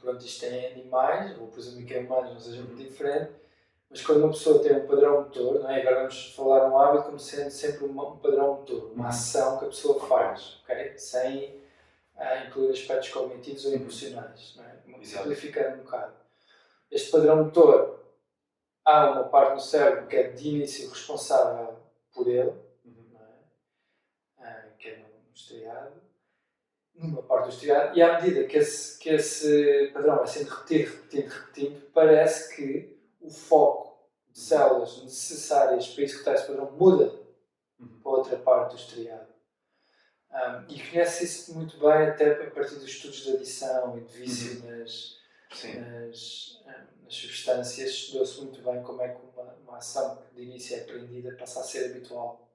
pronto, 0.00 0.25
isto 0.25 0.40
tem 0.40 0.73
animais, 0.73 1.37
vou 1.37 1.49
presumir 1.49 1.87
que 1.87 1.95
é 1.95 2.00
humanos 2.00 2.33
não 2.33 2.40
seja 2.40 2.62
muito 2.62 2.81
uhum. 2.81 2.88
diferente, 2.88 3.33
mas 3.93 4.01
quando 4.01 4.25
uma 4.25 4.33
pessoa 4.33 4.63
tem 4.63 4.75
um 4.75 4.87
padrão 4.87 5.21
motor, 5.21 5.61
não 5.61 5.69
é? 5.69 5.83
agora 5.83 5.97
vamos 5.97 6.35
falar 6.35 6.67
um 6.67 6.79
hábito 6.79 7.05
como 7.05 7.19
sendo 7.19 7.51
sempre 7.51 7.85
um 7.85 8.17
padrão 8.17 8.55
motor, 8.55 8.91
uma 8.91 9.09
ação 9.09 9.59
que 9.59 9.67
a 9.67 9.69
pessoa 9.69 10.01
faz, 10.09 10.63
okay? 10.65 10.97
sem 10.97 11.63
uh, 12.17 12.47
incluir 12.47 12.71
aspectos 12.71 13.11
cognitivos 13.11 13.67
ou 13.67 13.75
emocionais, 13.75 14.55
não 14.57 14.65
é? 14.65 15.05
simplificando 15.05 15.75
um 15.75 15.85
bocado. 15.85 16.15
Este 16.91 17.11
padrão 17.11 17.45
motor, 17.45 18.03
há 18.83 19.11
uma 19.11 19.25
parte 19.25 19.57
do 19.57 19.61
cérebro 19.61 20.07
que 20.07 20.17
é 20.17 20.23
de 20.31 20.49
início 20.49 20.89
responsável 20.89 21.77
por 22.15 22.27
ele, 22.27 22.55
não 22.87 23.21
é? 23.21 24.71
Uh, 24.71 24.77
que 24.79 24.89
é 24.89 24.97
no 24.97 25.35
estriado, 25.35 26.01
numa 26.95 27.23
parte 27.23 27.49
do 27.49 27.53
estriado, 27.53 27.99
e 27.99 28.01
à 28.01 28.19
medida 28.19 28.45
que 28.45 28.57
esse, 28.57 28.99
que 28.99 29.11
esse 29.11 29.91
padrão 29.93 30.17
vai 30.17 30.27
sendo 30.27 30.49
repetido, 30.49 30.93
repetido, 30.93 31.29
repetido, 31.29 31.83
parece 31.93 32.57
que 32.57 32.92
o 33.23 33.31
foco 33.31 34.11
de 34.31 34.38
células 34.38 35.02
necessárias 35.02 35.88
para 35.88 36.05
executar 36.05 36.35
esse 36.35 36.47
padrão 36.47 36.71
muda 36.73 37.14
uhum. 37.79 38.00
para 38.00 38.12
outra 38.12 38.38
parte 38.38 38.75
do 38.75 38.81
estriado. 38.81 39.33
Um, 40.31 40.73
e 40.73 40.88
conhece 40.88 41.25
isso 41.25 41.55
muito 41.55 41.79
bem 41.79 42.09
até 42.09 42.47
a 42.47 42.50
partir 42.50 42.76
dos 42.76 42.85
estudos 42.85 43.19
de 43.19 43.33
adição 43.33 43.99
e 43.99 44.00
de 44.00 44.12
vício 44.19 44.62
uhum. 44.62 44.79
nas, 44.79 45.19
nas, 45.75 46.62
nas, 47.05 47.14
substâncias. 47.14 47.91
Estudou-se 47.91 48.41
muito 48.41 48.62
bem 48.62 48.83
como 48.83 49.02
é 49.02 49.09
que 49.09 49.21
uma, 49.21 49.52
uma 49.62 49.76
ação 49.76 50.17
que 50.17 50.35
de 50.35 50.43
início 50.43 50.76
é 50.76 50.81
aprendida 50.81 51.37
passa 51.37 51.61
a 51.61 51.64
ser 51.64 51.91
habitual. 51.91 52.50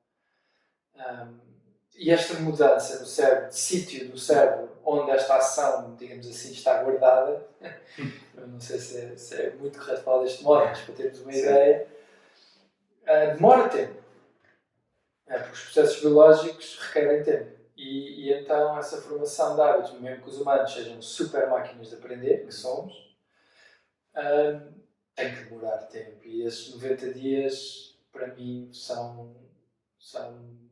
Um, 0.96 1.40
e 1.98 2.12
esta 2.12 2.36
mudança 2.36 3.00
no 3.00 3.06
cérebro, 3.06 3.50
de 3.50 3.56
sítio 3.56 4.10
do 4.10 4.18
cérebro 4.18 4.70
onde 4.86 5.12
esta 5.12 5.36
ação, 5.36 5.96
digamos 5.96 6.28
assim, 6.28 6.52
está 6.52 6.82
guardada, 6.82 7.46
eu 8.38 8.48
não 8.48 8.60
sei 8.60 8.80
se 8.80 8.98
é, 8.98 9.18
se 9.18 9.36
é 9.36 9.50
muito 9.56 9.78
correto 9.78 10.04
falar 10.04 10.24
deste 10.24 10.44
modo, 10.44 10.66
mas 10.66 10.80
para 10.80 10.96
termos 10.96 11.20
uma 11.22 11.34
Sim. 11.34 11.40
ideia, 11.40 11.88
uh, 13.04 13.36
demora 13.36 13.68
tempo. 13.68 13.98
É, 15.26 15.40
porque 15.40 15.54
os 15.54 15.64
processos 15.64 16.00
biológicos 16.00 16.80
requerem 16.80 17.24
tempo. 17.24 17.58
E, 17.76 18.30
e, 18.30 18.34
então 18.34 18.78
essa 18.78 19.02
formação 19.02 19.56
de 19.56 19.62
hábitos, 19.62 20.00
mesmo 20.00 20.24
que 20.24 20.30
os 20.30 20.40
humanos 20.40 20.74
sejam 20.74 21.02
super 21.02 21.50
máquinas 21.50 21.90
de 21.90 21.96
aprender, 21.96 22.46
que 22.46 22.54
somos, 22.54 22.94
uh, 24.16 24.74
tem 25.14 25.36
que 25.36 25.44
demorar 25.44 25.80
tempo. 25.88 26.24
E 26.24 26.44
esses 26.44 26.74
90 26.74 27.14
dias, 27.14 28.00
para 28.12 28.28
mim, 28.28 28.70
são, 28.72 29.36
são 30.00 30.67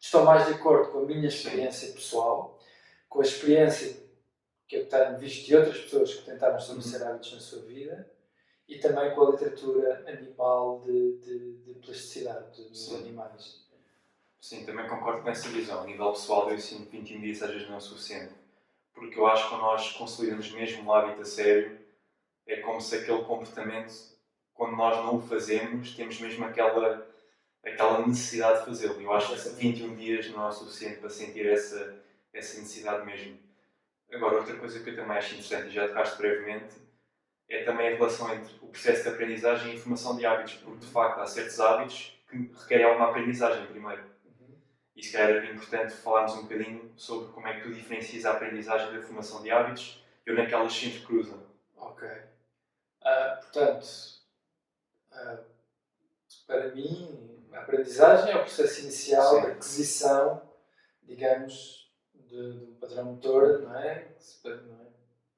estão 0.00 0.24
mais 0.24 0.46
de 0.46 0.54
acordo 0.54 0.90
com 0.90 1.00
a 1.00 1.04
minha 1.04 1.28
experiência 1.28 1.92
pessoal, 1.92 2.58
com 3.08 3.20
a 3.20 3.24
experiência 3.24 4.00
que 4.66 4.76
eu 4.76 4.88
tenho 4.88 5.18
visto 5.18 5.46
de 5.46 5.56
outras 5.56 5.78
pessoas 5.78 6.14
que 6.14 6.24
tentaram 6.24 6.56
estabelecer 6.56 7.02
uhum. 7.02 7.08
hábitos 7.08 7.32
na 7.34 7.40
sua 7.40 7.62
vida 7.62 8.10
e 8.68 8.78
também 8.78 9.14
com 9.14 9.26
a 9.26 9.30
literatura 9.32 10.04
animal 10.06 10.80
de, 10.80 11.18
de, 11.18 11.56
de 11.58 11.74
plasticidade 11.74 12.64
dos 12.68 12.86
Sim. 12.86 12.98
animais. 12.98 13.68
Sim, 14.40 14.64
também 14.64 14.88
concordo 14.88 15.22
com 15.22 15.28
essa 15.28 15.48
visão. 15.48 15.82
A 15.82 15.86
nível 15.86 16.12
pessoal, 16.12 16.50
eu 16.50 16.58
sinto 16.58 16.88
que 16.88 16.96
21 16.96 17.20
dias 17.20 17.42
às 17.42 17.50
vezes 17.50 17.66
não 17.66 17.74
é 17.74 17.78
o 17.78 17.80
suficiente. 17.80 18.32
Porque 18.94 19.18
eu 19.18 19.26
acho 19.26 19.44
que 19.44 19.50
quando 19.50 19.62
nós 19.62 19.92
consolidamos 19.92 20.50
mesmo 20.52 20.88
o 20.88 20.94
hábito 20.94 21.20
a 21.20 21.24
sério, 21.24 21.78
é 22.46 22.56
como 22.60 22.80
se 22.80 22.96
aquele 22.96 23.22
comportamento, 23.24 23.92
quando 24.54 24.76
nós 24.76 24.96
não 24.96 25.16
o 25.16 25.20
fazemos, 25.20 25.94
temos 25.94 26.18
mesmo 26.20 26.44
aquela 26.44 27.06
aquela 27.64 28.06
necessidade 28.06 28.60
de 28.60 28.66
fazê-lo. 28.66 29.00
Eu 29.00 29.12
acho 29.12 29.34
que 29.34 29.48
21 29.50 29.96
dias 29.96 30.30
não 30.30 30.48
é 30.48 30.52
suficiente 30.52 30.98
para 30.98 31.10
sentir 31.10 31.46
essa, 31.46 32.02
essa 32.32 32.58
necessidade 32.58 33.04
mesmo. 33.04 33.38
Agora, 34.12 34.36
outra 34.36 34.56
coisa 34.56 34.80
que 34.80 34.90
eu 34.90 34.96
também 34.96 35.16
acho 35.16 35.34
interessante, 35.34 35.68
e 35.68 35.70
já 35.70 35.86
tocaste 35.86 36.18
brevemente, 36.18 36.74
é 37.48 37.64
também 37.64 37.88
a 37.88 37.96
relação 37.96 38.32
entre 38.32 38.54
o 38.62 38.68
processo 38.68 39.02
de 39.02 39.08
aprendizagem 39.08 39.74
e 39.74 39.76
a 39.76 39.80
formação 39.80 40.16
de 40.16 40.24
hábitos, 40.24 40.54
porque 40.54 40.84
de 40.84 40.86
facto 40.86 41.18
há 41.20 41.26
certos 41.26 41.58
hábitos 41.60 42.16
que 42.28 42.36
requerem 42.36 42.86
alguma 42.86 43.10
aprendizagem 43.10 43.66
primeiro. 43.66 44.02
Uhum. 44.24 44.56
E 44.94 45.02
se 45.02 45.12
calhar 45.12 45.44
é 45.44 45.52
importante 45.52 45.94
falarmos 45.94 46.34
um 46.34 46.42
bocadinho 46.42 46.92
sobre 46.96 47.32
como 47.32 47.46
é 47.48 47.54
que 47.54 47.62
tu 47.62 47.74
diferencias 47.74 48.24
a 48.24 48.32
aprendizagem 48.32 48.92
da 48.92 49.02
formação 49.02 49.42
de 49.42 49.50
hábitos 49.50 50.04
e 50.24 50.30
onde 50.30 50.40
é 50.42 50.46
que 50.46 50.54
elas 50.54 50.72
se 50.72 50.86
entrecruzam. 50.86 51.44
Ok. 51.76 52.08
Uh, 52.08 53.40
portanto, 53.40 53.86
uh, 55.12 55.44
para 56.46 56.68
mim, 56.74 57.39
a 57.52 57.58
aprendizagem 57.60 58.32
é 58.32 58.36
o 58.36 58.40
processo 58.40 58.80
inicial 58.80 59.34
Sim. 59.34 59.40
de 59.40 59.50
aquisição, 59.52 60.42
digamos, 61.02 61.90
de, 62.14 62.58
de 62.58 62.64
um 62.64 62.74
padrão 62.74 63.04
motor, 63.06 63.62
não 63.62 63.74
é? 63.76 64.08
não 64.44 64.80
é? 64.80 64.86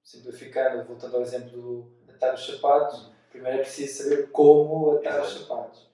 Simplificando, 0.02 0.84
voltando 0.84 1.16
ao 1.16 1.22
exemplo 1.22 1.50
do 1.50 1.92
atar 2.08 2.34
os 2.34 2.46
sapatos, 2.46 3.10
primeiro 3.30 3.58
é 3.58 3.62
preciso 3.62 4.02
saber 4.02 4.30
como 4.30 4.98
atar 4.98 5.20
Exato. 5.20 5.26
os 5.26 5.40
sapatos. 5.40 5.92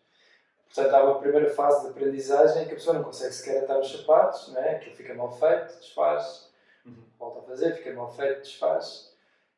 Portanto, 0.66 0.94
há 0.94 1.04
uma 1.04 1.20
primeira 1.20 1.50
fase 1.50 1.82
de 1.82 1.90
aprendizagem 1.90 2.62
em 2.62 2.66
que 2.66 2.72
a 2.72 2.76
pessoa 2.76 2.96
não 2.96 3.04
consegue 3.04 3.32
sequer 3.32 3.64
atar 3.64 3.78
os 3.78 3.90
sapatos, 3.90 4.52
não 4.52 4.60
é? 4.60 4.76
aquilo 4.76 4.96
fica 4.96 5.14
mal 5.14 5.32
feito, 5.32 5.78
desfaz, 5.78 6.50
uhum. 6.84 7.04
volta 7.18 7.40
a 7.40 7.42
fazer, 7.42 7.74
fica 7.74 7.92
mal 7.94 8.12
feito, 8.12 8.42
desfaz, 8.42 9.14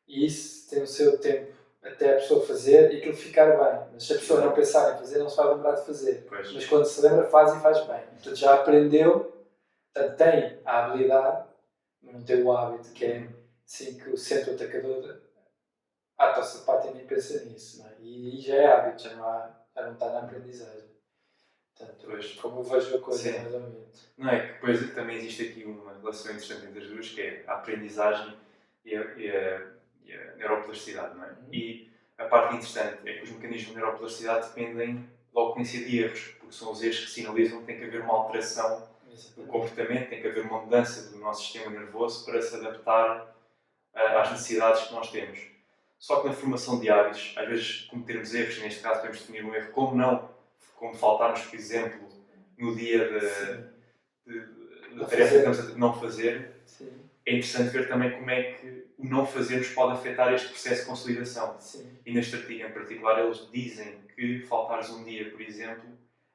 e 0.07 0.25
isso 0.25 0.69
tem 0.69 0.81
o 0.81 0.87
seu 0.87 1.19
tempo 1.19 1.60
até 1.83 2.11
a 2.11 2.15
pessoa 2.15 2.45
fazer 2.45 2.93
e 2.93 2.97
aquilo 2.97 3.15
ficar 3.15 3.47
bem. 3.47 3.89
Mas 3.93 4.03
se 4.03 4.13
a 4.13 4.17
pessoa 4.17 4.41
não 4.41 4.53
pensar 4.53 4.93
em 4.93 4.99
fazer, 4.99 5.19
não 5.19 5.29
se 5.29 5.37
vai 5.37 5.53
lembrar 5.53 5.71
de 5.73 5.85
fazer. 5.85 6.25
Pois. 6.27 6.53
Mas 6.53 6.65
quando 6.67 6.85
se 6.85 7.01
lembra, 7.01 7.27
faz 7.27 7.55
e 7.55 7.59
faz 7.59 7.77
bem. 7.87 8.01
Portanto, 8.01 8.35
já 8.35 8.53
aprendeu, 8.53 9.45
portanto, 9.93 10.17
tem 10.17 10.59
a 10.63 10.85
habilidade, 10.85 11.47
mas 12.01 12.13
não 12.13 12.23
tem 12.23 12.43
o 12.43 12.51
hábito, 12.51 12.91
que 12.91 13.05
é 13.05 13.27
assim 13.65 13.97
que 13.97 14.09
o 14.09 14.17
centro 14.17 14.53
atacador 14.53 15.21
ata 16.17 16.41
o 16.41 16.43
sapato 16.43 16.87
e 16.87 16.93
nem 16.93 17.05
pensa 17.05 17.43
nisso. 17.45 17.83
É? 17.83 17.95
E, 17.99 18.37
e 18.37 18.41
já 18.41 18.55
é 18.55 18.67
hábito, 18.67 19.03
já 19.03 19.15
não, 19.15 19.27
há, 19.27 19.49
já 19.75 19.85
não 19.85 19.93
está 19.93 20.09
na 20.09 20.19
aprendizagem. 20.19 20.91
Portanto, 21.75 22.05
pois. 22.05 22.33
como 22.35 22.59
eu 22.59 22.63
vejo 22.63 22.95
a 22.95 23.01
coisa, 23.01 23.23
Sim. 23.23 23.39
mais 23.39 23.53
ou 23.53 23.59
menos. 23.61 24.13
Não 24.17 24.29
é 24.29 24.45
que 24.45 24.53
depois 24.53 24.93
também 24.93 25.17
existe 25.17 25.49
aqui 25.49 25.63
uma 25.63 25.93
relação 25.93 26.31
interessante 26.31 26.67
entre 26.67 26.83
as 26.83 26.87
duas, 26.87 27.09
que 27.09 27.21
é 27.21 27.43
a 27.47 27.53
aprendizagem 27.53 28.37
e 28.85 28.95
a, 28.95 29.01
e 29.17 29.31
a 29.31 29.70
e 30.05 30.13
a 30.13 30.35
neuroplasticidade, 30.35 31.15
não 31.15 31.23
é? 31.23 31.29
Uhum. 31.29 31.53
E 31.53 31.91
a 32.17 32.25
parte 32.25 32.55
interessante 32.55 33.07
é 33.07 33.13
que 33.13 33.23
os 33.23 33.31
mecanismos 33.31 33.69
de 33.69 33.75
neuroplasticidade 33.75 34.47
dependem 34.47 35.09
da 35.33 35.41
ocorrência 35.41 35.83
de 35.83 35.99
erros, 35.99 36.35
porque 36.39 36.55
são 36.55 36.71
os 36.71 36.83
erros 36.83 36.99
que 36.99 37.11
sinalizam 37.11 37.59
que 37.61 37.65
tem 37.65 37.77
que 37.77 37.85
haver 37.85 38.01
uma 38.01 38.13
alteração 38.13 38.89
do 39.35 39.43
comportamento, 39.43 40.09
tem 40.09 40.21
que 40.21 40.27
haver 40.27 40.45
uma 40.45 40.61
mudança 40.61 41.09
do 41.11 41.17
nosso 41.17 41.43
sistema 41.43 41.71
nervoso 41.71 42.25
para 42.25 42.41
se 42.41 42.55
adaptar 42.55 43.35
uh, 43.93 44.17
às 44.19 44.31
necessidades 44.31 44.83
que 44.83 44.93
nós 44.93 45.11
temos. 45.11 45.39
Só 45.97 46.21
que 46.21 46.27
na 46.27 46.33
formação 46.33 46.79
de 46.79 46.89
hábitos, 46.89 47.33
às 47.37 47.47
vezes 47.47 47.81
cometermos 47.81 48.33
erros, 48.33 48.59
neste 48.59 48.81
caso 48.81 49.01
podemos 49.01 49.19
definir 49.19 49.45
um 49.45 49.53
erro, 49.53 49.71
como 49.71 49.95
não, 49.95 50.29
como 50.75 50.95
faltarmos, 50.95 51.41
por 51.41 51.55
exemplo, 51.55 52.09
no 52.57 52.75
dia 52.75 53.07
da 54.95 55.05
tarefa 55.05 55.29
que 55.29 55.37
estamos 55.37 55.59
a 55.59 55.77
não 55.77 55.93
fazer. 55.93 56.60
É 57.25 57.31
interessante 57.31 57.69
ver 57.69 57.87
também 57.87 58.11
como 58.11 58.29
é 58.29 58.53
que 58.53 58.85
o 58.97 59.07
não 59.07 59.25
fazermos 59.25 59.69
pode 59.69 59.93
afetar 59.93 60.33
este 60.33 60.49
processo 60.49 60.81
de 60.81 60.87
consolidação. 60.87 61.55
Sim. 61.59 61.87
E 62.05 62.13
neste 62.13 62.35
artigo 62.35 62.65
em 62.65 62.71
particular 62.71 63.19
eles 63.19 63.47
dizem 63.51 63.99
que 64.15 64.39
faltares 64.41 64.89
um 64.89 65.03
dia, 65.03 65.29
por 65.29 65.41
exemplo, 65.41 65.83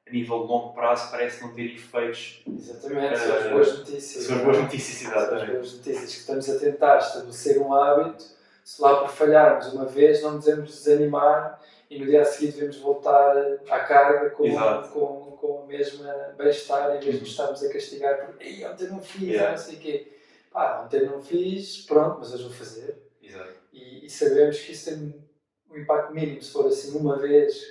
a 0.07 0.11
nível 0.11 0.41
de 0.43 0.47
longo 0.47 0.73
prazo 0.73 1.11
parece 1.11 1.41
não 1.41 1.53
ter 1.53 1.73
efeitos. 1.73 2.43
Exatamente, 2.47 3.13
uh, 3.13 3.17
são 3.17 3.37
as 3.37 3.47
boas 3.51 3.79
notícias. 3.79 4.23
São 4.25 4.35
as 4.37 4.43
boas 4.43 4.57
notícias, 4.57 5.01
exatamente. 5.01 5.29
São 5.29 5.41
as 5.41 5.49
boas 5.49 5.73
notícias 5.73 6.13
que 6.13 6.19
estamos 6.19 6.49
a 6.49 6.59
tentar 6.59 6.97
estabelecer 6.97 7.59
um 7.59 7.73
hábito 7.73 8.37
se 8.67 8.81
lá 8.81 8.97
por 8.97 9.09
falharmos 9.09 9.71
uma 9.71 9.85
vez 9.85 10.21
não 10.21 10.39
devemos 10.39 10.71
desanimar 10.71 11.57
e 11.89 11.97
no 11.99 12.05
dia 12.05 12.21
a 12.21 12.25
seguir 12.25 12.51
devemos 12.51 12.77
voltar 12.79 13.33
à 13.69 13.79
carga 13.79 14.29
com, 14.31 14.43
com, 14.91 15.37
com 15.39 15.63
a 15.63 15.65
mesma 15.65 16.13
bem-estar 16.37 16.93
em 16.97 16.99
vez 16.99 17.19
de 17.19 17.23
estarmos 17.23 17.63
a 17.63 17.71
castigar 17.71 18.25
por 18.25 18.41
Ei, 18.41 18.65
ontem 18.65 18.89
não 18.89 18.99
fiz, 18.99 19.29
yeah. 19.29 19.51
não 19.51 19.57
sei 19.57 19.75
o 19.75 19.79
quê. 19.79 20.16
Pá, 20.57 20.81
ontem 20.83 21.05
não 21.05 21.21
fiz, 21.21 21.85
pronto, 21.85 22.17
mas 22.17 22.33
hoje 22.33 22.45
vou 22.45 22.51
fazer. 22.51 22.97
Exato. 23.21 23.53
E, 23.71 24.07
e, 24.07 24.09
sabemos 24.09 24.57
que 24.57 24.71
isso 24.71 24.89
tem 24.89 25.23
um 25.69 25.77
impacto 25.77 26.11
mínimo, 26.11 26.41
se 26.41 26.51
for 26.51 26.65
assim 26.65 26.97
uma 26.97 27.15
vez 27.15 27.63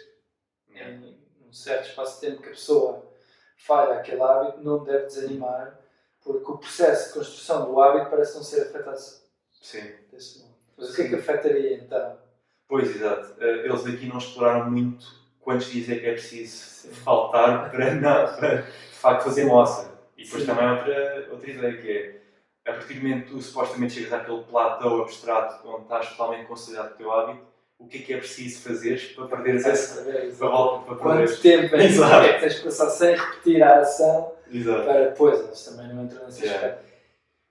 yeah. 0.71 0.95
em 0.95 1.19
um 1.49 1.53
certo 1.53 1.89
espaço 1.89 2.21
de 2.21 2.29
tempo 2.29 2.43
que 2.43 2.51
a 2.51 2.53
pessoa 2.53 3.05
falha 3.57 3.95
aquele 3.95 4.23
hábito, 4.23 4.63
não 4.63 4.85
deve 4.85 5.07
desanimar, 5.07 5.81
porque 6.23 6.49
o 6.49 6.59
processo 6.59 7.09
de 7.09 7.15
construção 7.15 7.67
do 7.67 7.81
hábito 7.81 8.09
parece 8.09 8.37
não 8.37 8.45
ser 8.45 8.69
afetado 8.69 9.01
Sim. 9.51 9.93
desse 10.13 10.39
modo. 10.45 10.55
Mas 10.77 10.91
o 10.91 10.95
que 10.95 11.03
é 11.03 11.09
que 11.09 11.15
afetaria 11.17 11.75
então? 11.79 12.17
Pois, 12.69 12.95
exato. 12.95 13.35
Eh, 13.43 13.67
eles 13.67 13.85
aqui 13.85 14.07
não 14.07 14.19
exploraram 14.19 14.71
muito 14.71 15.05
quantos 15.41 15.67
dias 15.73 15.89
é 15.89 15.99
que 15.99 16.07
é 16.07 16.13
preciso 16.13 16.57
Sim. 16.57 16.91
faltar 16.93 17.69
para, 17.69 17.95
não, 17.99 18.37
para 18.37 18.63
de 18.63 18.71
facto 18.93 19.25
fazer 19.25 19.45
moça. 19.45 19.93
E 20.17 20.23
depois 20.23 20.45
Sim. 20.45 20.47
também 20.47 20.71
outra, 20.71 21.29
outra 21.33 21.51
ideia 21.51 21.83
que 21.83 21.91
é, 21.91 22.26
a 22.67 22.73
partir 22.73 22.95
do 22.95 23.03
momento 23.03 23.27
que 23.27 23.31
tu 23.31 23.41
supostamente 23.41 23.95
chegas 23.95 24.13
àquele 24.13 24.43
platô 24.43 25.03
abstrato 25.03 25.67
onde 25.69 25.83
estás 25.83 26.11
totalmente 26.11 26.47
consolidado 26.47 26.95
o 26.95 26.97
teu 26.97 27.13
hábito, 27.13 27.47
o 27.79 27.87
que 27.87 27.99
é 27.99 28.01
que 28.03 28.15
é 28.15 28.19
preciso 28.19 28.61
fazer 28.61 29.15
para 29.15 29.27
perderes 29.29 29.65
essa. 29.65 30.03
Para, 30.03 30.79
para 30.81 30.97
Quanto 30.97 31.41
tempo 31.41 31.77
é, 31.77 31.85
é 31.85 32.35
que 32.35 32.41
tens 32.41 32.59
que 32.59 32.65
passar 32.65 32.91
sem 32.91 33.15
repetir 33.15 33.63
a 33.63 33.81
ação 33.81 34.33
Exato. 34.51 34.85
para 34.85 35.09
depois, 35.11 35.41
eles 35.41 35.65
também 35.65 35.95
não 35.95 36.05
entram 36.05 36.25
nesse 36.25 36.43
yeah. 36.43 36.67
aspecto. 36.67 36.87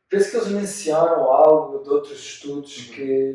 Penso 0.09 0.31
que 0.31 0.37
eles 0.37 0.47
mencionam 0.49 1.23
algo 1.31 1.83
de 1.83 1.89
outros 1.89 2.19
estudos 2.19 2.77
uhum. 2.77 2.93
que, 2.93 3.33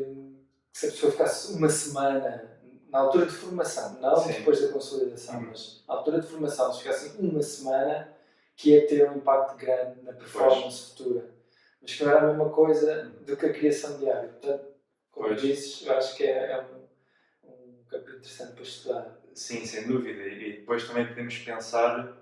que, 0.71 0.79
se 0.79 0.87
a 0.87 0.91
pessoa 0.91 1.11
ficasse 1.11 1.53
uma 1.53 1.69
semana 1.69 2.59
na 2.89 2.99
altura 2.99 3.25
de 3.25 3.31
formação, 3.31 3.97
não 4.01 4.17
Sim. 4.17 4.33
depois 4.33 4.61
da 4.61 4.67
consolidação, 4.69 5.39
uhum. 5.39 5.47
mas 5.49 5.83
na 5.87 5.95
altura 5.95 6.19
de 6.19 6.27
formação, 6.27 6.71
se 6.73 6.79
ficassem 6.79 7.11
uma 7.19 7.41
semana, 7.41 8.09
que 8.55 8.71
ia 8.71 8.85
ter 8.85 9.09
um 9.09 9.15
impacto 9.15 9.57
grande 9.57 10.01
na 10.03 10.13
performance 10.13 10.61
pois. 10.61 10.79
futura. 10.89 11.40
Mas 11.81 11.95
que 11.95 12.03
não 12.03 12.11
era 12.11 12.21
a 12.21 12.27
mesma 12.27 12.49
coisa 12.49 13.05
do 13.25 13.35
que 13.35 13.45
a 13.45 13.53
criação 13.53 13.97
de 13.97 14.09
hábito. 14.09 14.33
Portanto, 14.33 14.65
como 15.11 15.27
pois. 15.27 15.41
dizes, 15.41 15.85
eu 15.85 15.97
acho 15.97 16.15
que 16.15 16.23
é, 16.23 16.51
é 16.51 16.61
um, 16.61 17.49
um 17.49 17.83
capítulo 17.89 18.17
interessante 18.17 18.53
para 18.53 18.63
estudar. 18.63 19.21
Sim, 19.33 19.65
sem 19.65 19.87
dúvida. 19.87 20.21
E 20.21 20.57
depois 20.57 20.87
também 20.87 21.07
podemos 21.07 21.37
pensar 21.39 22.17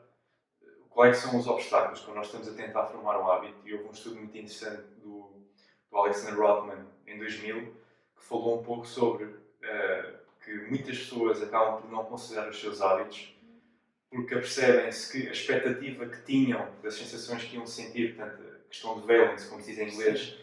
quais 0.90 1.18
são 1.18 1.38
os 1.38 1.48
obstáculos 1.48 2.02
quando 2.02 2.18
nós 2.18 2.28
estamos 2.28 2.48
a 2.48 2.54
tentar 2.54 2.86
formar 2.86 3.20
um 3.20 3.30
hábito. 3.30 3.56
E 3.66 3.74
houve 3.74 3.90
um 3.90 3.92
estudo 3.92 4.16
muito 4.16 4.38
interessante 4.38 4.84
do, 5.02 5.32
do 5.92 5.98
Alexander 5.98 6.40
Rotman, 6.40 6.86
em 7.06 7.18
2000, 7.18 7.66
que 8.16 8.24
falou 8.24 8.60
um 8.60 8.64
pouco 8.64 8.88
sobre 8.88 9.26
uh, 9.26 10.20
que 10.44 10.54
muitas 10.70 10.98
pessoas 10.98 11.44
acabam 11.44 11.82
por 11.82 11.92
não 11.92 12.06
considerar 12.06 12.50
os 12.50 12.60
seus 12.60 12.82
hábitos 12.82 13.36
porque 14.10 14.36
percebem-se 14.36 15.12
que 15.12 15.28
a 15.28 15.32
expectativa 15.32 16.06
que 16.08 16.22
tinham 16.24 16.68
das 16.82 16.96
sensações 16.96 17.44
que 17.44 17.56
iam 17.56 17.66
sentir, 17.66 18.16
portanto, 18.16 18.44
questão 18.70 19.00
de 19.00 19.08
valence, 19.08 19.48
como 19.48 19.62
se 19.62 19.72
diz 19.72 19.80
em 19.80 19.94
inglês, 19.94 20.38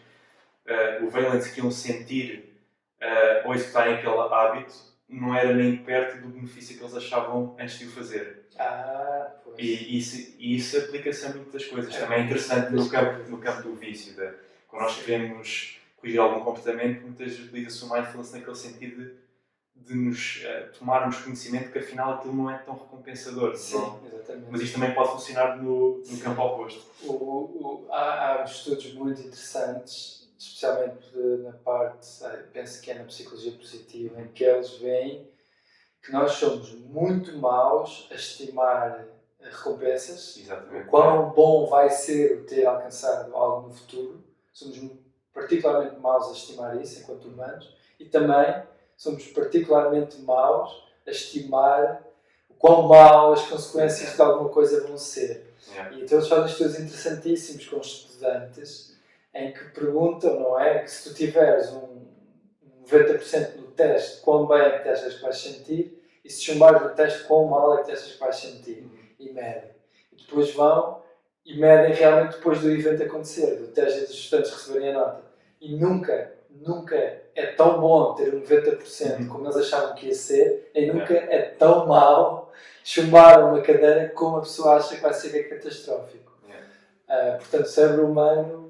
uh, 0.65 1.05
o 1.05 1.09
valence 1.09 1.51
que 1.53 1.59
iam 1.59 1.71
sentir 1.71 2.53
uh, 3.01 3.47
ao 3.47 3.55
executarem 3.55 3.95
aquele 3.95 4.17
hábito, 4.17 4.73
não 5.09 5.33
era 5.33 5.53
nem 5.53 5.77
perto 5.77 6.21
do 6.21 6.27
benefício 6.27 6.77
que 6.77 6.83
eles 6.83 6.95
achavam 6.95 7.55
antes 7.57 7.79
de 7.79 7.85
o 7.85 7.91
fazer. 7.91 8.45
Ah, 8.59 9.31
pois. 9.43 9.57
E 9.57 9.97
isso, 9.97 10.35
e 10.37 10.55
isso 10.55 10.77
aplica-se 10.77 11.25
a 11.25 11.29
muitas 11.29 11.65
coisas. 11.65 11.95
É, 11.95 11.99
Também 11.99 12.19
é 12.19 12.23
interessante 12.23 12.73
no 12.73 12.89
campo, 12.89 13.29
no 13.29 13.37
campo 13.37 13.61
do 13.63 13.75
vício. 13.75 14.13
De, 14.13 14.33
quando 14.67 14.83
nós 14.83 15.01
queremos 15.01 15.79
corrigir 15.95 16.19
algum 16.19 16.43
comportamento, 16.43 17.01
muitas 17.01 17.27
vezes 17.27 17.45
utiliza-se 17.45 17.85
o 17.85 17.89
mindfulness 17.89 18.33
naquele 18.33 18.55
sentido 18.55 19.05
de, 19.05 19.11
de 19.85 19.95
nos 19.95 20.43
uh, 20.43 20.77
tomarmos 20.77 21.17
conhecimento 21.17 21.71
que 21.71 21.79
afinal 21.79 22.15
aquilo 22.15 22.35
não 22.35 22.51
é 22.51 22.57
tão 22.57 22.73
recompensador. 22.73 23.55
Sim, 23.55 23.77
não? 23.77 24.01
exatamente. 24.05 24.47
Mas 24.49 24.61
isto 24.61 24.79
também 24.79 24.93
pode 24.93 25.11
funcionar 25.11 25.57
no, 25.57 26.03
no 26.05 26.19
campo 26.19 26.41
oposto. 26.41 26.83
O, 27.03 27.13
o, 27.13 27.87
há, 27.89 28.41
há 28.41 28.43
estudos 28.43 28.93
muito 28.93 29.21
interessantes 29.21 30.17
especialmente 30.37 31.17
na 31.43 31.51
parte, 31.51 32.07
penso 32.53 32.81
que 32.81 32.91
é 32.91 32.93
na 32.93 33.05
psicologia 33.05 33.53
positiva, 33.53 34.21
em 34.21 34.27
que 34.27 34.43
eles 34.43 34.73
veem 34.77 35.27
que 36.01 36.11
nós 36.11 36.33
somos 36.33 36.73
muito 36.73 37.35
maus 37.37 38.07
a 38.11 38.15
estimar 38.15 39.05
recompensas, 39.39 40.37
Exatamente. 40.37 40.87
o 40.87 40.89
quão 40.89 41.31
bom 41.31 41.67
vai 41.67 41.89
ser 41.89 42.45
ter 42.45 42.65
alcançado 42.65 43.35
algo 43.35 43.69
no 43.69 43.73
futuro. 43.73 44.23
Somos 44.53 44.79
particularmente 45.33 45.99
maus 45.99 46.29
a 46.29 46.31
estimar 46.33 46.81
isso 46.81 46.99
enquanto 46.99 47.27
humanos 47.27 47.75
e 47.99 48.05
também 48.05 48.63
somos 48.97 49.25
particularmente 49.27 50.19
maus 50.21 50.83
a 51.05 51.11
estimar 51.11 52.03
o 52.49 52.55
quão 52.55 52.87
mal 52.87 53.31
as 53.31 53.47
consequências 53.47 54.15
de 54.15 54.21
alguma 54.21 54.49
coisa 54.49 54.85
vão 54.85 54.97
ser. 54.97 55.53
Yeah. 55.69 55.95
E 55.95 56.03
então 56.03 56.17
eles 56.17 56.27
fazem 56.27 56.47
estudos 56.47 56.79
interessantíssimos 56.79 57.67
com 57.67 57.77
estudantes 57.77 58.97
em 59.33 59.53
que 59.53 59.63
perguntam, 59.65 60.39
não 60.39 60.59
é? 60.59 60.79
Que 60.79 60.91
se 60.91 61.07
tu 61.07 61.15
tiveres 61.15 61.71
um 61.71 62.07
90% 62.89 63.57
no 63.57 63.67
teste, 63.67 64.21
quão 64.21 64.47
bem 64.47 64.59
é 64.59 64.79
que 64.79 64.89
achas 64.89 65.15
que 65.15 65.21
vais 65.21 65.37
sentir, 65.37 66.03
e 66.23 66.29
se 66.29 66.41
chumbares 66.41 66.81
no 66.81 66.89
teste, 66.89 67.23
quão 67.25 67.45
mal 67.45 67.77
é 67.77 67.83
que 67.83 67.91
achas 67.91 68.13
que 68.13 68.19
vais 68.19 68.35
sentir, 68.35 68.79
uhum. 68.79 68.97
e 69.19 69.31
medem. 69.31 69.71
E 70.11 70.15
depois 70.17 70.53
vão 70.53 71.03
e 71.45 71.57
medem 71.57 71.93
realmente 71.93 72.37
depois 72.37 72.59
do 72.59 72.69
evento 72.69 73.03
acontecer, 73.03 73.55
do 73.55 73.67
teste 73.67 74.01
dos 74.01 74.11
estudantes 74.11 74.51
receberem 74.51 74.89
a 74.89 74.93
nota. 74.93 75.23
E 75.61 75.75
nunca, 75.75 76.33
nunca 76.61 76.95
é 76.95 77.45
tão 77.55 77.79
bom 77.79 78.13
ter 78.13 78.33
um 78.33 78.41
90% 78.41 79.19
uhum. 79.19 79.27
como 79.27 79.45
eles 79.45 79.57
achavam 79.57 79.95
que 79.95 80.07
ia 80.07 80.13
ser, 80.13 80.71
e 80.73 80.85
nunca 80.91 81.13
é, 81.13 81.35
é 81.35 81.41
tão 81.41 81.87
mal 81.87 82.51
chumbar 82.83 83.45
uma 83.45 83.61
cadeira 83.61 84.09
como 84.09 84.37
a 84.37 84.41
pessoa 84.41 84.75
acha 84.75 84.95
que 84.95 85.01
vai 85.01 85.13
ser 85.13 85.49
catastrófico. 85.49 86.27
Uh, 87.07 87.37
portanto, 87.37 87.65
o 87.65 87.69
cérebro 87.69 88.05
humano 88.05 88.67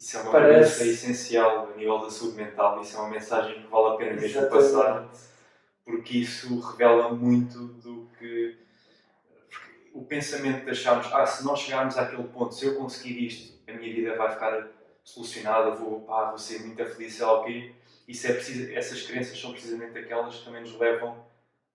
isso 0.00 0.16
é 0.16 0.22
uma 0.22 0.32
Parece... 0.32 0.88
essencial 0.88 1.68
a 1.70 1.76
nível 1.76 1.98
da 1.98 2.10
saúde 2.10 2.34
mental, 2.34 2.80
isso 2.80 2.96
é 2.96 3.00
uma 3.00 3.10
mensagem 3.10 3.60
que 3.60 3.68
vale 3.68 3.94
a 3.94 3.96
pena 3.98 4.12
mesmo 4.12 4.40
Exatamente. 4.40 4.72
passar, 4.72 5.08
porque 5.84 6.18
isso 6.18 6.58
revela 6.58 7.12
muito 7.12 7.58
do 7.58 8.08
que 8.18 8.56
o 9.92 10.02
pensamento 10.02 10.64
de 10.64 10.70
acharmos, 10.70 11.12
ah, 11.12 11.26
se 11.26 11.44
nós 11.44 11.58
chegarmos 11.58 11.98
àquele 11.98 12.24
ponto, 12.28 12.54
se 12.54 12.64
eu 12.64 12.76
conseguir 12.76 13.26
isto, 13.26 13.58
a 13.68 13.72
minha 13.72 13.94
vida 13.94 14.16
vai 14.16 14.30
ficar 14.30 14.68
solucionada, 15.12 15.72
vou, 15.72 16.00
pá, 16.02 16.30
vou 16.30 16.38
ser 16.38 16.60
muito 16.60 16.84
feliz, 16.84 17.14
sei 17.14 17.26
lá 17.26 17.40
o 17.40 17.44
quê. 17.44 17.72
Isso 18.08 18.26
é 18.26 18.32
preciso, 18.32 18.72
essas 18.72 19.02
crenças 19.02 19.40
são 19.40 19.52
precisamente 19.52 19.98
aquelas 19.98 20.36
que 20.36 20.44
também 20.44 20.62
nos 20.62 20.76
levam 20.78 21.24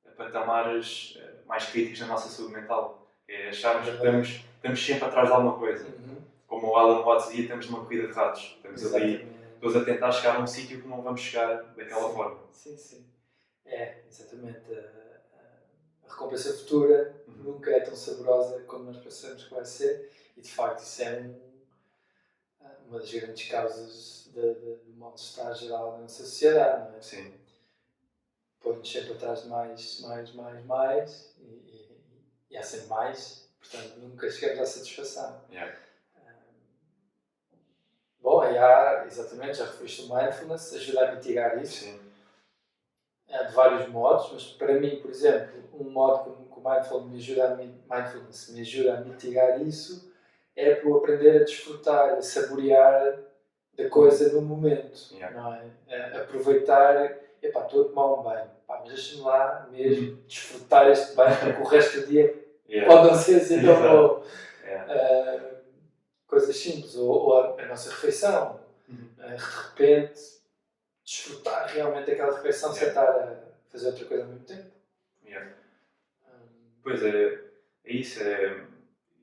a 0.06 0.12
patamares 0.12 1.18
eh, 1.18 1.34
mais 1.46 1.66
críticos 1.66 2.02
na 2.02 2.08
nossa 2.08 2.30
saúde 2.30 2.54
mental. 2.54 3.08
É 3.28 3.50
acharmos 3.50 3.88
que 3.88 3.96
estamos, 3.96 4.42
estamos 4.56 4.86
sempre 4.86 5.06
atrás 5.06 5.28
de 5.28 5.34
alguma 5.34 5.58
coisa. 5.58 5.86
Uhum 5.86 6.16
como 6.48 6.68
o 6.68 6.76
Alan 6.78 7.04
Watts 7.04 7.28
dizia, 7.28 7.44
estamos 7.44 7.70
numa 7.70 7.84
corrida 7.84 8.08
de 8.08 8.14
ratos. 8.14 8.54
Estamos 8.56 8.82
Exatamente. 8.82 9.24
ali 9.24 9.36
todos 9.60 9.76
a 9.76 9.86
tentar 9.86 10.12
chegar 10.12 10.36
a 10.38 10.40
um 10.40 10.48
sítio 10.48 10.82
que 10.82 10.88
não 10.88 11.02
vamos 11.02 11.22
chegar 11.22 11.64
daquela 11.76 12.08
sim, 12.08 12.14
forma. 12.14 12.40
Sim, 12.52 12.78
sim. 12.78 13.06
É, 13.66 14.00
exatamente. 14.08 14.74
A, 14.74 16.08
a 16.08 16.12
recompensa 16.12 16.54
futura 16.54 17.16
uhum. 17.28 17.54
nunca 17.54 17.72
é 17.72 17.80
tão 17.80 17.96
saborosa 17.96 18.62
como 18.62 18.86
nós 18.86 18.98
pensamos 18.98 19.44
que 19.44 19.54
vai 19.54 19.66
ser 19.66 20.12
e, 20.38 20.42
de 20.42 20.52
facto, 20.52 20.80
isso 20.80 21.02
é 21.02 21.22
um, 21.22 21.36
uma 22.88 23.00
das 23.00 23.12
grandes 23.12 23.50
causas 23.50 24.30
do 24.34 24.94
mal-estar 24.98 25.54
geral 25.56 26.00
na 26.00 26.08
sociedade, 26.08 26.92
não 26.92 26.98
é? 26.98 27.02
Sim. 27.02 27.34
Põe-nos 28.60 28.92
sempre 28.92 29.14
atrás 29.14 29.44
de 29.44 29.50
mais, 29.50 30.02
mais, 30.02 30.34
mais, 30.34 30.66
mais 30.66 31.36
e, 31.40 31.44
e, 31.44 32.02
e 32.52 32.58
há 32.58 32.64
sempre 32.64 32.88
mais, 32.88 33.50
portanto 33.60 33.98
nunca 34.00 34.30
chegamos 34.30 34.62
à 34.62 34.66
satisfação. 34.66 35.42
Yeah. 35.52 35.78
Bom, 38.20 38.42
aí 38.42 38.58
há, 38.58 39.06
exatamente, 39.06 39.60
já 39.60 39.66
referiste 39.66 40.02
o 40.02 40.16
mindfulness, 40.16 40.74
ajuda 40.74 41.10
a 41.10 41.16
mitigar 41.16 41.62
isso. 41.62 41.86
Sim. 41.86 42.00
É 43.28 43.44
de 43.44 43.54
vários 43.54 43.88
modos, 43.90 44.32
mas 44.32 44.44
para 44.54 44.80
mim, 44.80 45.00
por 45.02 45.12
exemplo, 45.12 45.64
um 45.74 45.90
modo 45.90 46.48
que 46.48 46.60
o 46.60 46.70
mindfulness 46.70 47.12
me 47.12 47.18
ajuda 47.18 47.54
a, 47.54 47.56
mindfulness 47.56 48.50
me 48.50 48.62
ajuda 48.62 48.98
a 48.98 49.02
mitigar 49.02 49.62
isso 49.62 50.15
é 50.56 50.76
por 50.76 50.98
aprender 50.98 51.42
a 51.42 51.44
desfrutar, 51.44 52.14
a 52.14 52.22
saborear 52.22 53.20
da 53.74 53.90
coisa 53.90 54.32
no 54.34 54.42
momento, 54.42 55.14
Yeah. 55.14 55.38
não 55.38 55.54
é? 55.54 56.18
Aproveitar, 56.18 57.18
epá, 57.42 57.66
estou 57.66 57.82
a 57.82 57.90
tomar 57.90 58.14
um 58.14 58.24
banho, 58.24 58.50
pá, 58.66 58.80
mas 58.80 58.90
deixa-me 58.94 59.22
lá 59.22 59.68
mesmo 59.72 60.16
desfrutar 60.28 60.90
este 60.90 61.14
banho, 61.16 61.38
porque 61.38 61.62
o 61.62 61.66
resto 61.66 62.02
do 62.02 62.08
dia 62.08 62.46
Yeah. 62.68 62.92
pode 62.94 63.08
não 63.12 63.16
ser 63.20 63.36
assim 63.38 63.62
tão 63.64 63.82
bom. 63.82 64.24
Ah, 64.88 65.52
coisas 66.28 66.56
simples, 66.56 66.96
ou, 66.96 67.10
ou 67.10 67.40
a, 67.40 67.62
a 67.62 67.66
nossa 67.68 67.90
refeição, 67.90 68.60
Uhum. 68.90 69.10
ah, 69.20 69.28
de 69.36 69.44
repente 69.44 70.22
desfrutar 71.04 71.68
realmente 71.68 72.12
aquela 72.12 72.36
refeição 72.36 72.72
sem 72.74 72.88
Yeah. 72.88 73.02
estar 73.02 73.20
a 73.24 73.36
fazer 73.72 73.88
outra 73.88 74.06
coisa 74.06 74.24
ao 74.24 74.30
mesmo 74.30 74.46
tempo. 74.46 74.72
Yeah. 75.26 75.52
Ah, 76.28 76.32
Pois 76.84 77.04
é, 77.04 77.34
é 77.84 77.94
isso. 77.94 78.24
É, 78.24 78.62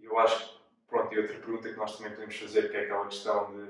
eu 0.00 0.18
acho 0.18 0.48
que, 0.48 0.61
pronto, 0.92 1.14
e 1.14 1.18
outra 1.18 1.38
pergunta 1.38 1.68
que 1.70 1.76
nós 1.76 1.96
também 1.96 2.12
podemos 2.12 2.36
fazer, 2.36 2.70
que 2.70 2.76
é 2.76 2.82
aquela 2.82 3.06
questão 3.06 3.50
de, 3.50 3.66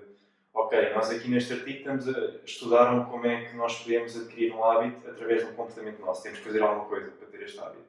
ok, 0.52 0.92
nós 0.92 1.08
aqui 1.08 1.30
neste 1.30 1.52
artigo 1.52 1.78
estamos 1.78 2.08
a 2.08 2.44
estudar 2.44 3.06
como 3.06 3.24
é 3.24 3.44
que 3.44 3.56
nós 3.56 3.78
podemos 3.78 4.16
adquirir 4.16 4.52
um 4.52 4.64
hábito 4.64 5.08
através 5.08 5.42
de 5.42 5.50
um 5.50 5.54
comportamento 5.54 6.00
nosso. 6.00 6.24
Temos 6.24 6.40
que 6.40 6.44
fazer 6.44 6.61
alguma 6.61 6.87
coisa 6.87 7.12
para 7.12 7.28
ter 7.28 7.42
este 7.42 7.61
hábito. 7.61 7.85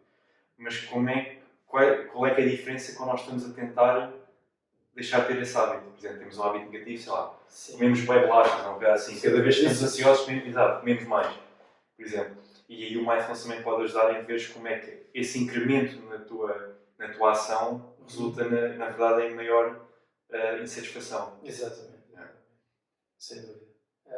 Mas 0.56 0.78
como 0.86 1.10
é, 1.10 1.38
qual, 1.68 1.84
é, 1.84 2.04
qual 2.04 2.28
é 2.28 2.36
que 2.36 2.42
é 2.42 2.44
a 2.46 2.48
diferença 2.48 2.96
quando 2.96 3.10
nós 3.10 3.22
estamos 3.22 3.50
a 3.50 3.54
tentar 3.54 4.14
deixar 4.94 5.22
de 5.22 5.28
ter 5.34 5.42
esse 5.42 5.58
hábito? 5.58 5.90
Por 5.90 5.98
exemplo, 5.98 6.20
temos 6.20 6.38
um 6.38 6.44
hábito 6.44 6.72
negativo, 6.72 7.02
sei 7.02 7.12
lá, 7.12 7.40
sim. 7.48 7.74
comemos 7.74 8.02
bem 8.02 8.22
bolachas, 8.22 8.64
não 8.64 8.82
é 8.82 8.92
assim. 8.92 9.16
Sim. 9.16 9.30
Cada 9.30 9.42
vez 9.42 9.56
que 9.56 9.62
estamos 9.62 9.84
ansiosos, 9.84 10.26
comemos, 10.26 10.48
exato, 10.48 10.80
comemos 10.80 11.04
mais, 11.06 11.34
por 11.98 12.06
exemplo. 12.06 12.38
E 12.70 12.86
aí 12.86 12.98
o 12.98 13.06
mindfulness 13.06 13.44
também 13.44 13.64
pode 13.64 13.84
ajudar 13.84 14.20
em 14.20 14.24
ver 14.24 14.54
como 14.54 14.68
é 14.68 14.78
que 14.78 15.04
esse 15.14 15.44
incremento 15.44 16.00
na 16.06 16.20
tua, 16.20 16.78
na 17.00 17.10
tua 17.10 17.32
ação 17.32 17.93
resulta, 18.06 18.44
na, 18.46 18.70
na 18.76 18.90
verdade, 18.90 19.28
em 19.28 19.36
maior 19.36 19.88
eh, 20.30 20.62
insatisfação. 20.62 21.40
Exatamente. 21.44 22.10
Yeah. 22.12 22.34
Sem 23.18 23.42
dúvida. 23.42 23.74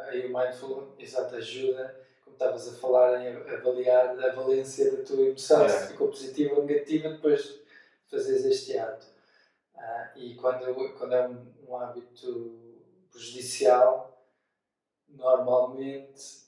Aí 0.08 0.26
o 0.26 0.36
mindful, 0.36 0.94
exato, 0.98 1.36
ajuda, 1.36 2.06
como 2.22 2.34
estavas 2.34 2.68
a 2.68 2.78
falar, 2.78 3.20
em 3.22 3.36
avaliar 3.54 4.18
a 4.18 4.32
valência 4.34 4.94
da 4.94 5.02
tua 5.04 5.26
emoção, 5.26 5.62
Yeah. 5.62 5.86
se 5.86 5.92
ficou 5.92 6.08
positiva 6.08 6.54
ou 6.54 6.64
negativa 6.64 7.08
depois 7.10 7.42
de 7.44 8.10
fazeres 8.10 8.44
este 8.44 8.78
ato. 8.78 9.06
Ah, 9.76 10.12
e 10.16 10.34
quando, 10.34 10.94
quando 10.98 11.14
é 11.14 11.28
um, 11.28 11.54
um 11.68 11.76
hábito 11.76 12.76
prejudicial, 13.10 14.26
normalmente, 15.08 16.46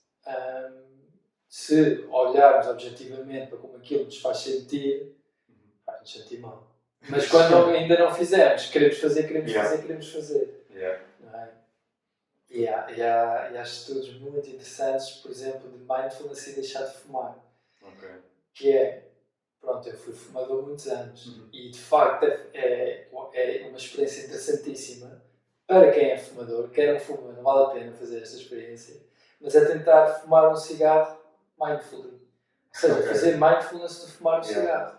se 1.49 2.07
olharmos 2.11 2.67
objetivamente 2.69 3.49
para 3.49 3.59
como 3.59 3.77
aquilo 3.77 4.05
nos 4.05 4.21
faz 4.21 4.39
sentir, 4.39 5.17
faz-nos 5.85 6.13
sentir 6.13 6.39
mal. 6.41 6.67
Mas 7.09 7.29
quando 7.29 7.71
ainda 7.71 7.99
não 7.99 8.13
fizemos, 8.15 8.67
queremos 8.67 8.99
fazer, 8.99 9.27
queremos 9.27 9.51
Yeah. 9.51 9.69
fazer, 9.71 9.83
queremos 9.83 10.13
fazer. 10.13 10.67
Yeah. 10.75 11.03
É? 11.35 11.49
E, 12.51 12.67
há, 12.69 12.91
e, 12.91 13.03
há, 13.03 13.51
e 13.53 13.59
há 13.59 13.63
estudos 13.63 14.13
muito 14.21 14.49
interessantes, 14.49 15.11
por 15.17 15.31
exemplo, 15.31 15.71
de 15.71 15.79
mindfulness 15.79 16.47
e 16.47 16.53
deixar 16.55 16.85
de 16.85 16.95
fumar. 16.99 17.37
Ok. 17.83 18.09
Que 18.55 18.73
é, 18.73 19.09
pronto, 19.61 19.89
eu 19.89 19.97
fui 19.97 20.13
fumador 20.15 20.63
muitos 20.67 20.87
anos 20.89 21.27
Uhum. 21.27 21.49
e 21.53 21.71
de 21.71 21.79
facto 21.79 22.25
é, 22.25 23.07
é, 23.35 23.63
é 23.63 23.67
uma 23.69 23.77
experiência 23.77 24.25
interessantíssima 24.25 25.23
para 25.67 25.91
quem 25.91 26.11
é 26.11 26.19
fumador. 26.19 26.71
Quem 26.71 26.93
não 26.93 26.99
fuma, 27.01 27.33
não 27.33 27.43
vale 27.43 27.65
a 27.67 27.71
pena 27.81 27.93
fazer 27.93 28.23
esta 28.23 28.37
experiência, 28.37 28.97
mas 29.41 29.55
é 29.55 29.65
tentar 29.67 30.07
fumar 30.21 30.51
um 30.51 30.57
cigarro 30.57 31.19
mindfully. 31.61 32.13
Ou 32.13 32.21
seja, 32.73 32.95
Ok. 32.95 33.07
fazer 33.09 33.37
mindfulness 33.39 34.07
de 34.07 34.13
fumar 34.13 34.41
um 34.41 34.45
Yeah. 34.45 34.61
cigarro. 34.61 34.98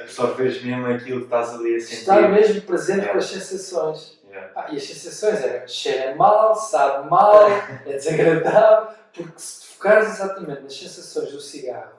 Absorves 0.00 0.62
mesmo 0.62 0.86
aquilo 0.88 1.20
que 1.20 1.24
estás 1.26 1.50
ali 1.54 1.76
a 1.76 1.80
sentir. 1.80 1.94
Estar 1.94 2.28
mesmo 2.28 2.62
presente 2.62 2.98
Yeah. 3.00 3.12
com 3.12 3.18
as 3.18 3.26
sensações. 3.26 4.20
Yeah. 4.26 4.52
Ah, 4.56 4.66
e 4.72 4.76
as 4.76 4.82
sensações 4.84 5.40
é 5.44 5.66
cheira 5.68 6.14
mal, 6.16 6.54
sabe 6.54 7.08
mal, 7.08 7.46
é 7.86 7.92
desagradável, 7.92 8.92
porque 9.12 9.38
se 9.38 9.60
te 9.60 9.66
focares 9.68 10.08
exatamente 10.08 10.62
nas 10.62 10.76
sensações 10.76 11.30
do 11.30 11.40
cigarro, 11.40 11.96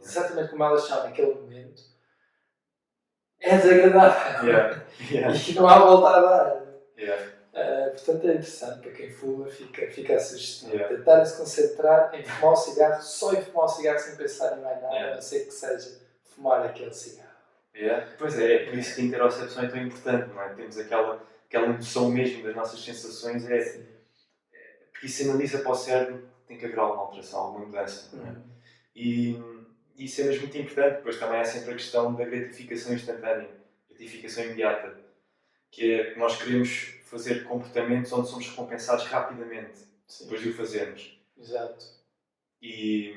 exatamente 0.00 0.50
como 0.50 0.62
elas 0.62 0.84
são 0.86 1.02
naquele 1.02 1.34
momento, 1.34 1.82
é 3.40 3.56
desagradável. 3.56 4.46
Yeah. 4.48 4.82
Yeah. 5.10 5.34
E 5.36 5.52
não 5.54 5.68
há 5.68 5.78
volta 5.80 6.08
a 6.10 6.20
dar. 6.20 6.62
Yeah. 6.96 7.32
Ah, 7.54 7.90
portanto, 7.90 8.24
é 8.28 8.34
interessante 8.34 8.80
para 8.82 8.92
quem 8.92 9.10
fuma, 9.10 9.48
fica, 9.48 9.90
fica 9.90 10.14
a 10.14 10.20
sugestão. 10.20 10.70
Yeah. 10.70 10.96
Tentar 10.96 11.24
se 11.24 11.36
concentrar 11.38 12.14
em 12.14 12.22
fumar 12.22 12.52
o 12.52 12.56
cigarro, 12.56 13.02
só 13.02 13.32
em 13.32 13.42
fumar 13.42 13.64
o 13.64 13.68
cigarro 13.68 13.98
sem 13.98 14.14
pensar 14.14 14.56
em 14.56 14.60
mais 14.62 14.80
nada, 14.80 14.94
Yeah. 14.94 15.10
a 15.12 15.14
não 15.16 15.20
ser 15.22 15.40
que 15.46 15.50
seja 15.50 15.98
fumar 16.22 16.64
aquele 16.64 16.92
cigarro. 16.94 17.31
Yeah. 17.74 18.14
Pois 18.18 18.38
é, 18.38 18.54
é 18.54 18.66
por 18.66 18.78
isso 18.78 18.94
que 18.94 19.00
a 19.00 19.04
interocepção 19.04 19.64
é 19.64 19.68
tão 19.68 19.82
importante, 19.82 20.28
não 20.28 20.42
é? 20.42 20.54
Temos 20.54 20.78
aquela, 20.78 21.26
aquela 21.46 21.66
emoção 21.66 22.10
mesmo 22.10 22.42
das 22.42 22.54
nossas 22.54 22.84
sensações, 22.84 23.48
é, 23.48 23.60
Sim. 23.60 23.86
porque 24.92 25.06
isso 25.06 25.22
sinaliza 25.22 25.58
para 25.60 25.70
o 25.70 25.74
cérebro 25.74 26.32
tem 26.46 26.58
que 26.58 26.66
haver 26.66 26.78
alguma 26.78 27.04
alteração, 27.04 27.40
alguma 27.40 27.66
mudança. 27.66 28.14
Não 28.16 28.26
é? 28.26 28.30
Uhum. 28.30 29.64
E 29.96 30.04
isso 30.04 30.20
é 30.20 30.24
mesmo 30.24 30.42
muito 30.42 30.58
importante. 30.58 30.96
Depois 30.96 31.18
também 31.18 31.40
há 31.40 31.44
sempre 31.44 31.70
a 31.70 31.74
questão 31.74 32.14
da 32.14 32.24
gratificação 32.24 32.92
instantânea, 32.92 33.50
gratificação 33.88 34.44
imediata, 34.44 35.00
que 35.70 35.94
é 35.94 36.12
que 36.12 36.18
nós 36.18 36.36
queremos 36.36 37.00
fazer 37.04 37.44
comportamentos 37.44 38.12
onde 38.12 38.28
somos 38.28 38.48
recompensados 38.48 39.04
rapidamente, 39.06 39.78
Sim. 40.06 40.24
depois 40.24 40.42
de 40.42 40.50
o 40.50 40.54
fazermos. 40.54 41.18
Exato. 41.38 41.84
E, 42.60 43.16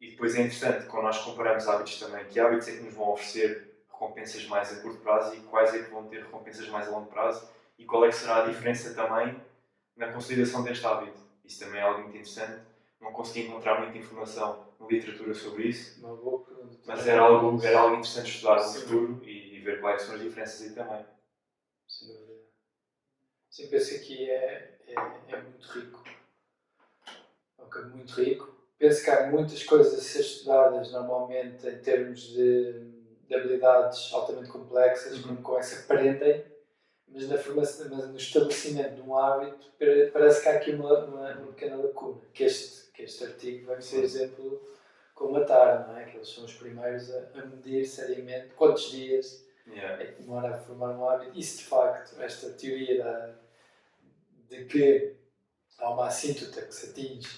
e 0.00 0.10
depois 0.10 0.34
é 0.34 0.40
interessante, 0.40 0.86
quando 0.86 1.04
nós 1.04 1.18
comparamos 1.18 1.68
hábitos 1.68 1.98
também, 1.98 2.24
que 2.26 2.40
hábitos 2.40 2.68
é 2.68 2.72
que 2.72 2.82
nos 2.82 2.94
vão 2.94 3.10
oferecer 3.10 3.65
recompensas 3.96 4.46
mais 4.46 4.72
a 4.72 4.82
curto 4.82 5.00
prazo 5.00 5.34
e 5.34 5.40
quais 5.40 5.74
é 5.74 5.82
que 5.82 5.90
vão 5.90 6.06
ter 6.06 6.22
recompensas 6.22 6.68
mais 6.68 6.86
a 6.86 6.90
longo 6.90 7.06
prazo 7.06 7.48
e 7.78 7.84
qual 7.84 8.04
é 8.04 8.08
que 8.08 8.14
será 8.14 8.42
a 8.42 8.46
diferença 8.46 8.94
também 8.94 9.40
na 9.96 10.12
consolidação 10.12 10.62
deste 10.62 10.86
hábito. 10.86 11.18
Isso 11.44 11.60
também 11.60 11.80
é 11.80 11.82
algo 11.82 12.02
muito 12.02 12.16
interessante. 12.16 12.62
Não 13.00 13.12
consegui 13.12 13.46
encontrar 13.46 13.80
muita 13.80 13.98
informação 13.98 14.66
na 14.78 14.86
literatura 14.86 15.34
sobre 15.34 15.68
isso, 15.68 16.00
mas 16.86 17.06
era 17.06 17.22
algo, 17.22 17.62
era 17.64 17.80
algo 17.80 17.96
interessante 17.96 18.30
estudar 18.30 18.56
no 18.56 18.62
Sim. 18.62 18.80
futuro 18.80 19.24
e, 19.24 19.56
e 19.56 19.60
ver 19.60 19.80
quais 19.80 20.02
são 20.02 20.14
as 20.14 20.20
diferenças 20.20 20.62
aí 20.62 20.74
também. 20.74 21.06
Sem 21.86 22.08
dúvida. 22.08 22.34
Sim, 23.50 23.68
penso 23.68 23.90
que 23.90 23.96
aqui 23.96 24.30
é, 24.30 24.78
é, 24.86 24.94
é 25.28 25.42
muito 25.42 25.66
rico. 25.68 26.04
É 27.58 27.64
campo 27.64 27.96
muito 27.96 28.12
rico. 28.14 28.54
Penso 28.78 29.04
que 29.04 29.10
há 29.10 29.30
muitas 29.30 29.62
coisas 29.62 29.94
a 29.94 30.02
ser 30.02 30.20
estudadas 30.20 30.92
normalmente 30.92 31.66
em 31.66 31.78
termos 31.78 32.20
de, 32.20 32.95
de 33.28 33.34
habilidades 33.34 34.12
altamente 34.12 34.48
complexas, 34.48 35.24
Uhum. 35.24 35.36
como, 35.42 35.62
se 35.62 35.74
aprendem, 35.80 36.44
mas, 37.08 37.28
na 37.28 37.38
formação, 37.38 37.86
mas 37.90 38.08
no 38.08 38.16
estabelecimento 38.16 38.94
de 38.96 39.00
um 39.02 39.16
hábito 39.16 39.70
pare- 39.78 40.06
parece 40.12 40.42
que 40.42 40.48
há 40.48 40.52
aqui 40.52 40.70
uma, 40.72 41.04
uma, 41.04 41.30
uma 41.32 41.52
pequena 41.52 41.76
lacuna. 41.76 42.20
Que 42.32 42.44
este, 42.44 42.90
que 42.92 43.02
este 43.02 43.24
artigo 43.24 43.66
vem, 43.66 43.76
por 43.76 43.82
Sim. 43.82 44.02
exemplo, 44.02 44.62
comatar, 45.14 45.88
não 45.88 45.96
é? 45.98 46.04
Que 46.04 46.16
eles 46.16 46.28
são 46.28 46.44
os 46.44 46.52
primeiros 46.54 47.10
a, 47.14 47.18
a 47.36 47.46
medir 47.46 47.84
seriamente 47.86 48.48
quantos 48.54 48.90
dias 48.90 49.44
Yeah. 49.68 50.00
é 50.00 50.06
que 50.06 50.22
demora 50.22 50.54
a 50.54 50.58
formar 50.58 50.90
um 50.90 51.08
hábito. 51.08 51.36
Isso, 51.36 51.58
de 51.58 51.64
facto, 51.64 52.14
esta 52.22 52.50
teoria 52.50 53.02
da, 53.02 53.34
de 54.48 54.64
que 54.66 55.16
há 55.78 55.90
uma 55.90 56.06
assíntota 56.06 56.62
que 56.62 56.72
se 56.72 56.90
atinge, 56.90 57.28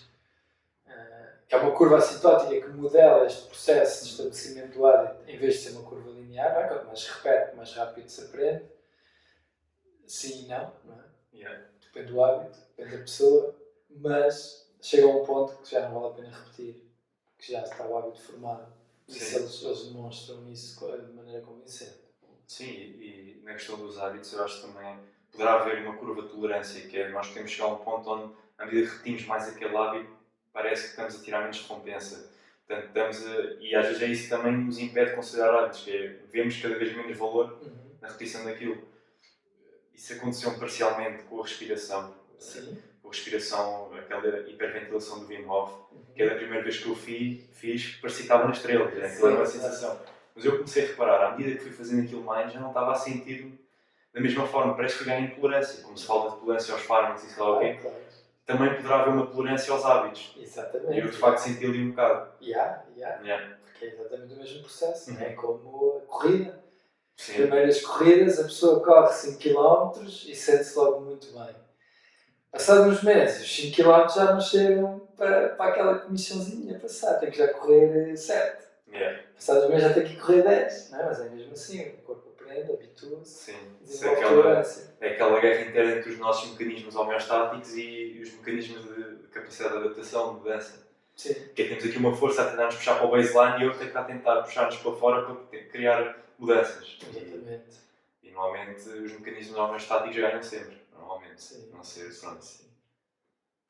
que 1.49 1.55
é 1.55 1.59
uma 1.59 1.75
curva 1.75 1.97
assintótica 1.97 2.61
que 2.61 2.77
modela 2.77 3.25
este 3.25 3.47
processo 3.47 4.05
de 4.05 4.11
estabelecimento 4.11 4.75
do 4.75 4.87
hábito, 4.87 5.31
em 5.31 5.39
vez 5.39 5.55
de 5.55 5.61
ser 5.61 5.71
uma 5.71 5.89
curva 5.89 6.11
linear, 6.11 6.53
não 6.53 6.61
é? 6.61 6.69
quanto 6.69 6.87
mais 6.87 7.07
repete, 7.09 7.57
mais 7.57 7.73
rápido 7.73 8.09
se 8.09 8.25
aprende. 8.25 8.65
Sim 10.07 10.45
e 10.45 10.49
não, 10.49 10.73
não 10.85 10.95
é? 10.95 11.05
Yeah. 11.35 11.65
depende 11.81 12.13
do 12.13 12.23
hábito, 12.23 12.59
depende 12.77 12.97
da 12.97 13.03
pessoa, 13.03 13.57
mas 13.91 14.71
chega 14.83 15.07
a 15.07 15.11
um 15.11 15.25
ponto 15.25 15.57
que 15.63 15.71
já 15.71 15.89
não 15.89 16.01
vale 16.01 16.13
a 16.13 16.17
pena 16.17 16.37
repetir, 16.37 16.87
que 17.39 17.53
já 17.53 17.63
está 17.63 17.87
o 17.87 17.97
hábito 17.97 18.21
formado. 18.21 18.71
E 19.07 19.13
se 19.13 19.37
eles, 19.37 19.63
eles 19.63 19.87
demonstram 19.87 20.47
isso 20.51 20.79
de 20.87 21.13
maneira 21.13 21.41
convincente. 21.41 21.97
Sim, 22.47 22.67
e, 22.67 23.39
e 23.39 23.43
na 23.43 23.55
questão 23.55 23.79
dos 23.79 23.99
hábitos, 23.99 24.33
eu 24.35 24.45
acho 24.45 24.61
que 24.61 24.67
também 24.67 24.99
poderá 25.33 25.55
haver 25.55 25.83
uma 25.83 25.97
curva 25.97 26.23
de 26.23 26.29
tolerância, 26.29 26.87
que 26.87 26.99
é 26.99 27.09
nós 27.09 27.29
podemos 27.29 27.51
chegar 27.51 27.69
a 27.69 27.73
um 27.73 27.79
ponto 27.79 28.11
onde, 28.11 28.35
à 28.59 28.67
medida 28.67 28.87
que 28.87 28.93
repetimos 28.93 29.25
mais 29.27 29.49
aquele 29.49 29.77
hábito, 29.77 30.18
parece 30.53 30.83
que 30.85 30.89
estamos 30.91 31.17
a 31.21 31.23
tirar 31.25 31.41
menos 31.41 31.61
recompensa. 31.63 32.31
Portanto, 32.67 32.87
estamos 32.89 33.27
a, 33.27 33.43
e 33.61 33.75
às 33.75 33.87
vezes 33.87 34.03
é 34.03 34.07
isso 34.07 34.23
que 34.25 34.29
também 34.31 34.53
nos 34.57 34.79
impede 34.79 35.11
de 35.11 35.17
considerar 35.17 35.55
hábitos, 35.59 35.81
que 35.85 35.91
é 35.97 36.17
vemos 36.31 36.61
cada 36.61 36.75
vez 36.77 36.95
menos 36.97 37.17
valor 37.17 37.59
Uhum. 37.63 37.97
na 38.01 38.09
repetição 38.09 38.45
daquilo. 38.45 38.87
Isso 39.95 40.13
aconteceu 40.13 40.57
parcialmente 40.59 41.25
com 41.25 41.41
a 41.41 41.43
respiração. 41.43 42.15
Sim. 42.39 42.79
Com 43.03 43.09
a 43.09 43.11
respiração, 43.13 43.95
aquela 43.97 44.49
hiperventilação 44.49 45.21
do 45.21 45.27
Wim 45.27 45.45
Hof, 45.47 45.73
que 46.15 46.23
é 46.23 46.29
da 46.29 46.37
primeira 46.37 46.63
vez 46.63 46.79
que 46.79 46.89
eu 46.89 46.95
fiz, 46.95 47.45
fiz 47.53 47.97
parecia 47.97 48.19
que 48.19 48.23
estava 48.25 48.45
na 48.45 48.53
estrela, 48.53 48.85
aquilo 48.87 49.27
era 49.27 49.37
uma 49.37 49.47
sensação. 49.47 50.01
Mas 50.35 50.45
eu 50.45 50.53
comecei 50.53 50.85
a 50.85 50.87
reparar, 50.89 51.27
à 51.27 51.37
medida 51.37 51.57
que 51.57 51.65
fui 51.65 51.73
fazendo 51.73 52.05
aquilo 52.05 52.23
mais, 52.23 52.53
já 52.53 52.61
não 52.61 52.69
estava 52.69 52.93
a 52.93 52.95
sentir 52.95 53.59
da 54.13 54.21
mesma 54.21 54.47
forma, 54.47 54.75
parece 54.77 54.99
que 54.99 55.05
fui 55.05 55.13
ganhando 55.13 55.35
tolerância, 55.35 55.83
como 55.83 55.97
se 55.97 56.07
fala 56.07 56.31
de 56.31 56.37
tolerância 56.41 56.75
aos 56.75 56.83
fármacos 56.83 57.25
e 57.25 57.31
sei 57.31 57.43
lá 57.43 57.57
o 57.57 57.61
quê, 57.61 57.79
Claro, 57.81 57.97
também 58.49 58.75
poderá 58.77 59.01
haver 59.03 59.13
uma 59.13 59.27
tolerância 59.27 59.71
aos 59.75 59.85
hábitos. 59.85 60.35
Exatamente. 60.41 60.95
E 60.95 61.01
eu 61.01 61.11
de 61.11 61.17
facto 61.19 61.39
senti 61.39 61.67
ali 61.67 61.85
um 61.85 61.91
bocado. 61.91 62.33
Yeah, 62.41 62.83
yeah, 62.97 63.23
Yeah. 63.23 63.57
porque 63.63 63.85
é 63.85 63.89
exatamente 63.91 64.33
o 64.33 64.39
mesmo 64.39 64.63
processo. 64.63 65.11
Uhum. 65.11 65.21
É 65.21 65.33
como 65.35 65.99
a 65.99 66.07
corrida. 66.07 66.65
Sim. 67.15 67.33
primeiras 67.33 67.81
corridas, 67.83 68.39
a 68.39 68.45
pessoa 68.45 68.81
corre 68.81 69.13
5 69.13 69.39
km 69.39 70.01
e 70.07 70.35
sente-se 70.35 70.79
logo 70.79 71.01
muito 71.01 71.27
bem. 71.33 71.55
Passado 72.51 72.89
uns 72.89 73.03
meses, 73.03 73.43
os 73.43 73.57
5 73.57 73.77
km 73.77 74.09
já 74.09 74.33
não 74.33 74.41
chegam 74.41 75.01
para, 75.17 75.49
para 75.51 75.71
aquela 75.71 75.99
comissãozinha 75.99 76.79
passar, 76.79 77.15
tem 77.15 77.31
que 77.31 77.37
já 77.37 77.49
correr 77.49 78.17
7. 78.17 78.65
Yeah. 78.91 79.21
Passados 79.35 79.65
uns 79.65 79.69
meses 79.71 79.89
já 79.89 79.95
tem 79.95 80.05
que 80.05 80.17
correr 80.17 80.43
10, 80.43 80.91
não 80.93 81.01
é? 81.01 81.05
Mas 81.05 81.21
é 81.21 81.29
mesmo 81.29 81.53
assim, 81.53 81.89
o 81.89 81.97
corpo 81.99 82.28
aprende, 82.49 82.73
habitua-se, 82.73 83.53
Sim. 83.53 83.59
Isso 83.85 84.07
é 84.07 84.13
aquela, 84.15 84.63
é 85.01 85.09
aquela 85.11 85.41
guerra 85.41 85.69
interna 85.69 85.93
entre 85.97 86.11
os 86.11 86.19
nossos 86.19 86.51
mecanismos 86.53 86.97
homeostáticos 86.97 87.77
e 87.77 88.21
os 88.23 88.33
mecanismos 88.35 88.83
de, 88.83 89.17
de 89.17 89.29
capacidade 89.29 89.75
de 89.75 89.85
adaptação, 89.85 90.35
de 90.35 90.41
mudança. 90.41 90.89
Sim, 91.15 91.35
Que 91.55 91.63
é 91.63 91.69
temos 91.69 91.85
aqui 91.85 91.99
uma 91.99 92.15
força 92.15 92.43
a 92.43 92.51
tentar 92.51 92.67
nos 92.67 92.77
puxar 92.77 92.97
para 92.97 93.07
o 93.07 93.11
baseline 93.11 93.65
e 93.65 93.67
outra 93.67 93.81
que 93.81 93.87
está 93.87 94.01
a 94.01 94.05
tentar 94.05 94.43
puxar-nos 94.43 94.77
para 94.77 94.93
fora 94.93 95.35
para 95.35 95.59
criar 95.65 96.25
mudanças. 96.39 96.99
E, 97.03 97.19
exatamente. 97.19 97.77
e 98.23 98.31
normalmente 98.31 98.89
os 98.89 99.13
mecanismos 99.13 99.59
homeostáticos 99.59 100.17
ganham 100.17 100.43
sempre. 100.43 100.79
Normalmente. 100.93 101.43
Sim. 101.43 101.71
Não 101.73 101.83
sei, 101.83 102.09
pronto. 102.09 102.45
Sim. 102.45 102.69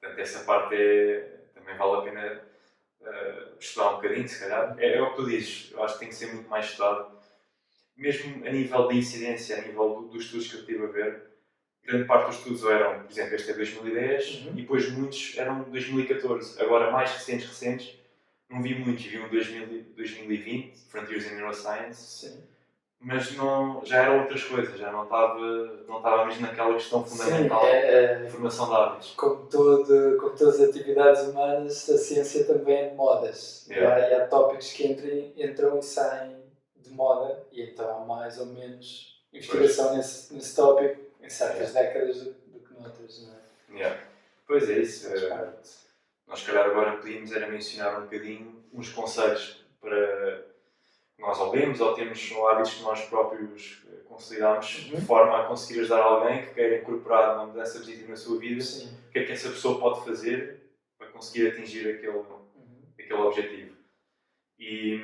Portanto, 0.00 0.20
essa 0.20 0.44
parte 0.44 0.74
é, 0.74 1.40
também 1.54 1.76
vale 1.76 1.96
a 1.96 2.02
pena 2.02 2.42
eh, 3.00 3.48
estudar 3.58 3.92
um 3.92 3.96
bocadinho, 3.96 4.28
se 4.28 4.40
calhar. 4.40 4.76
É, 4.78 4.94
é 4.96 5.02
o 5.02 5.10
que 5.10 5.16
tu 5.16 5.26
dizes, 5.26 5.72
eu 5.72 5.82
acho 5.82 5.94
que 5.94 6.00
tem 6.00 6.08
que 6.08 6.14
ser 6.14 6.32
muito 6.32 6.48
mais 6.48 6.66
estudado. 6.66 7.17
Mesmo 7.98 8.46
a 8.46 8.50
nível 8.50 8.86
de 8.88 8.96
incidência, 8.96 9.58
a 9.58 9.60
nível 9.62 9.88
do- 9.96 10.08
dos 10.08 10.24
estudos 10.26 10.46
que 10.48 10.54
eu 10.54 10.60
estive 10.60 10.84
a 10.84 10.88
ver, 10.88 11.22
grande 11.84 12.04
parte 12.06 12.26
dos 12.28 12.36
estudos 12.36 12.64
eram, 12.64 13.00
por 13.02 13.10
exemplo, 13.10 13.34
este 13.34 13.50
é 13.50 13.54
2010 13.54 14.44
Uhum. 14.44 14.52
e 14.52 14.62
depois 14.62 14.88
muitos 14.92 15.34
eram 15.36 15.62
2014. 15.64 16.62
Agora, 16.62 16.92
mais 16.92 17.10
recentes, 17.10 17.48
recentes, 17.48 17.98
não 18.48 18.62
vi 18.62 18.76
muitos. 18.76 19.04
Vi 19.04 19.18
um 19.18 19.28
2000, 19.28 19.84
2020, 19.96 20.78
Frontiers 20.88 21.26
in 21.26 21.34
Neuroscience, 21.34 22.28
Sim. 22.28 22.38
mas 23.00 23.36
não, 23.36 23.84
já 23.84 24.04
eram 24.04 24.20
outras 24.20 24.44
coisas, 24.44 24.78
já 24.78 24.92
não 24.92 25.02
estava, 25.02 25.40
não 25.88 25.96
estava 25.96 26.24
mesmo 26.26 26.42
naquela 26.42 26.74
questão 26.74 27.04
Sim, 27.04 27.16
fundamental 27.16 27.66
é, 27.66 28.16
de 28.20 28.26
é, 28.26 28.30
formação 28.30 28.68
de 28.68 28.74
hábitos. 28.76 29.10
como, 29.16 29.44
todo, 29.46 30.16
como 30.20 30.36
todas 30.36 30.60
as 30.60 30.68
atividades 30.70 31.22
humanas, 31.22 31.90
a 31.90 31.98
ciência 31.98 32.44
também 32.44 32.76
é 32.76 32.88
de 32.90 32.94
modas. 32.94 33.66
E 33.68 33.72
Yeah. 33.72 33.96
há- 34.06 34.08
E, 34.08 34.14
há, 34.14 34.26
tópicos 34.28 34.70
que 34.72 34.86
entram, 34.86 35.32
entram 35.36 35.78
e 35.78 35.82
saem 35.82 36.37
de 36.88 36.94
moda, 36.94 37.46
e 37.52 37.62
então 37.62 38.02
há 38.02 38.04
mais 38.04 38.38
ou 38.38 38.46
menos 38.46 39.22
investigação 39.32 39.96
nesse, 39.96 40.32
nesse 40.34 40.56
tópico 40.56 41.00
em 41.22 41.28
certas 41.28 41.72
décadas 41.72 42.22
do, 42.22 42.32
do 42.32 42.60
que 42.60 42.74
noutras, 42.74 43.22
não 43.26 43.34
é? 43.34 43.78
Yeah. 43.80 44.00
Pois 44.46 44.68
é 44.70 44.78
isso. 44.78 45.08
Eh. 45.14 45.52
Nós, 46.26 46.40
se 46.40 46.46
calhar, 46.46 46.66
agora 46.66 46.96
podíamos 46.96 47.32
era 47.32 47.46
mencionar 47.48 47.98
um 47.98 48.04
bocadinho 48.04 48.62
uns 48.72 48.90
conselhos 48.90 49.64
para 49.80 50.44
que 51.16 51.22
nós 51.22 51.38
ou 51.38 51.52
lemos 51.52 51.80
ou 51.80 51.94
temos 51.94 52.30
ou 52.32 52.48
hábitos 52.48 52.74
que 52.74 52.82
nós 52.82 53.00
próprios 53.06 53.82
eh, 53.88 53.96
consolidamos 54.08 54.66
de 54.66 54.94
Uhum. 54.94 55.00
forma 55.00 55.40
a 55.40 55.46
conseguir 55.46 55.80
ajudar 55.80 56.00
alguém 56.02 56.46
que 56.46 56.54
queira 56.54 56.78
incorporar 56.78 57.34
uma 57.34 57.46
mudança 57.46 57.78
positiva 57.78 58.08
na 58.10 58.16
sua 58.16 58.38
vida. 58.38 58.60
Sim. 58.62 58.88
O 59.08 59.10
que 59.10 59.18
é 59.20 59.24
que 59.24 59.32
essa 59.32 59.48
pessoa 59.50 59.78
pode 59.80 60.04
fazer 60.04 60.60
para 60.98 61.08
conseguir 61.08 61.48
atingir 61.48 61.88
aquele, 61.90 62.16
Uhum. 62.18 62.82
aquele 62.98 63.14
objetivo? 63.14 63.76
E 64.58 64.98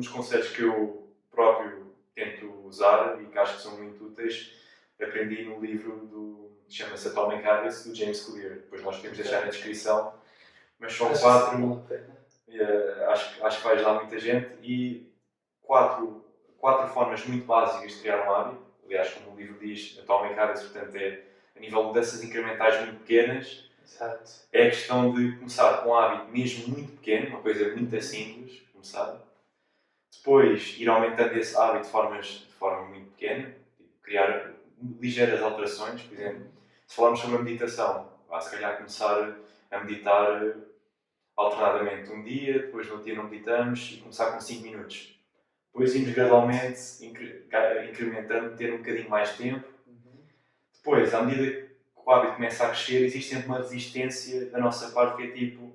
dos 0.00 0.08
conselhos 0.08 0.48
que 0.48 0.62
eu 0.62 1.08
próprio 1.30 1.94
tento 2.14 2.50
usar 2.64 3.20
e 3.22 3.26
que 3.26 3.38
acho 3.38 3.56
que 3.56 3.62
são 3.62 3.76
muito 3.78 4.04
úteis, 4.06 4.52
aprendi 5.00 5.44
no 5.44 5.60
livro 5.60 6.06
do 6.06 6.50
chama-se 6.68 7.08
Atomic 7.08 7.46
Habits, 7.46 7.84
do 7.84 7.94
James 7.94 8.24
Clear. 8.24 8.54
Depois 8.54 8.82
nós 8.82 8.96
podemos 8.96 9.18
deixar 9.18 9.40
na 9.40 9.48
descrição. 9.48 10.14
Mas 10.78 10.94
são 10.94 11.10
Acho 11.10 11.20
quatro, 11.20 11.84
eh, 12.48 13.06
acho, 13.08 13.44
acho 13.44 13.58
que 13.58 13.64
vai 13.64 13.74
ajudar 13.74 13.94
muita 13.94 14.18
gente 14.18 14.48
e 14.62 15.12
quatro, 15.60 16.24
quatro 16.56 16.88
formas 16.92 17.24
muito 17.26 17.44
básicas 17.44 17.92
de 17.92 18.00
criar 18.00 18.26
um 18.26 18.34
hábito. 18.34 18.62
Aliás, 18.86 19.12
como 19.12 19.36
o 19.36 19.38
livro 19.38 19.58
diz, 19.58 19.98
Atomic 20.02 20.38
Habits, 20.38 20.62
portanto, 20.62 20.96
é 20.96 21.22
a 21.54 21.60
nível 21.60 21.80
de 21.82 21.86
mudanças 21.88 22.24
incrementais 22.24 22.80
muito 22.80 23.00
pequenas. 23.00 23.68
Exato. 23.84 24.30
É 24.52 24.66
a 24.66 24.70
questão 24.70 25.12
de 25.12 25.36
começar 25.36 25.82
com 25.82 25.90
um 25.90 25.94
hábito 25.94 26.32
mesmo 26.32 26.68
muito 26.68 26.92
pequeno, 26.92 27.28
uma 27.28 27.40
coisa 27.40 27.68
muito 27.74 28.00
simples, 28.00 28.62
começar. 28.72 29.29
Depois, 30.16 30.76
ir 30.78 30.88
aumentando 30.88 31.36
esse 31.38 31.56
hábito 31.56 31.84
de, 31.84 31.90
formas, 31.90 32.26
de 32.26 32.52
forma 32.54 32.88
muito 32.88 33.10
pequena, 33.12 33.54
tipo, 33.76 33.90
criar 34.02 34.52
ligeiras 35.00 35.40
alterações. 35.40 36.02
Por 36.02 36.14
exemplo, 36.14 36.46
se 36.86 36.96
falarmos 36.96 37.20
sobre 37.20 37.36
a 37.36 37.42
meditação, 37.42 38.12
vá 38.28 38.40
se 38.40 38.50
calhar 38.50 38.76
começar 38.76 39.36
a 39.70 39.80
meditar 39.80 40.56
alternadamente 41.36 42.10
um 42.10 42.22
dia, 42.22 42.54
depois 42.54 42.88
no 42.88 43.02
dia 43.02 43.14
não 43.14 43.28
meditamos 43.28 43.92
e 43.92 43.96
começar 43.98 44.32
com 44.32 44.40
5 44.40 44.62
minutos. 44.62 45.18
Depois 45.72 45.94
irmos 45.94 46.12
gradualmente 46.12 46.80
incre- 47.00 47.46
incrementando, 47.88 48.56
ter 48.56 48.74
um 48.74 48.78
bocadinho 48.78 49.08
mais 49.08 49.36
tempo. 49.36 49.66
Depois, 50.74 51.14
à 51.14 51.22
medida 51.22 51.50
que 51.52 51.70
o 51.94 52.10
hábito 52.10 52.34
começa 52.34 52.64
a 52.64 52.68
crescer, 52.68 53.04
existe 53.04 53.34
sempre 53.34 53.46
uma 53.46 53.58
resistência 53.58 54.46
da 54.46 54.58
nossa 54.58 54.90
parte 54.90 55.16
que 55.16 55.22
é 55.22 55.30
tipo, 55.30 55.69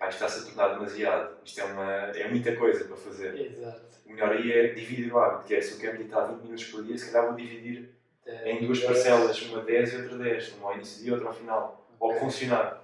epá, 0.00 0.08
isto 0.08 0.24
está-se 0.24 0.40
a 0.40 0.46
tornar 0.46 0.74
demasiado, 0.74 1.36
isto 1.44 1.60
é, 1.60 1.64
uma, 1.64 1.92
é 2.16 2.28
muita 2.28 2.56
coisa 2.56 2.84
para 2.84 2.96
fazer. 2.96 3.38
Exato. 3.38 3.82
O 4.06 4.12
melhor 4.12 4.32
aí 4.32 4.50
é 4.50 4.68
dividir 4.68 5.12
o 5.12 5.18
hábito, 5.18 5.44
que 5.46 5.54
é 5.54 5.60
se 5.60 5.74
eu 5.74 5.78
quero 5.78 5.98
meditar 5.98 6.26
20 6.28 6.42
minutos 6.42 6.64
por 6.64 6.82
dia, 6.82 6.96
se 6.98 7.06
calhar 7.12 7.26
vou 7.28 7.36
dividir 7.36 7.90
É, 8.26 8.52
em 8.52 8.64
duas 8.64 8.80
parcelas, 8.80 9.40
uma 9.42 9.62
10 9.62 9.92
e 9.92 9.96
outra 9.96 10.18
10, 10.18 10.52
uma 10.54 10.68
ao 10.68 10.74
início 10.76 11.06
e 11.06 11.10
outra 11.12 11.28
ao 11.28 11.34
final, 11.34 11.86
ou 11.98 12.10
Ok. 12.10 12.20
funcionar. 12.20 12.82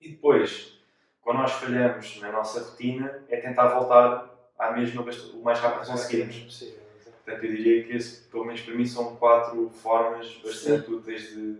E 0.00 0.10
depois, 0.10 0.78
quando 1.20 1.38
nós 1.38 1.52
falhamos 1.52 2.20
na 2.20 2.32
nossa 2.32 2.60
rotina, 2.60 3.24
é 3.28 3.36
tentar 3.38 3.68
voltar 3.68 4.30
à 4.58 4.72
mesma 4.72 5.02
o 5.02 5.42
mais 5.42 5.58
rápido 5.60 5.82
que 5.82 5.90
conseguirmos. 5.90 6.62
Exato. 6.62 6.78
Portanto, 7.24 7.44
eu 7.44 7.50
diria 7.50 7.84
que 7.84 7.92
esse, 7.94 8.28
pelo 8.28 8.44
menos 8.44 8.60
para 8.62 8.74
mim, 8.74 8.86
são 8.86 9.16
quatro 9.16 9.68
formas 9.70 10.32
bastante 10.42 10.90
úteis 10.90 11.30
de 11.30 11.58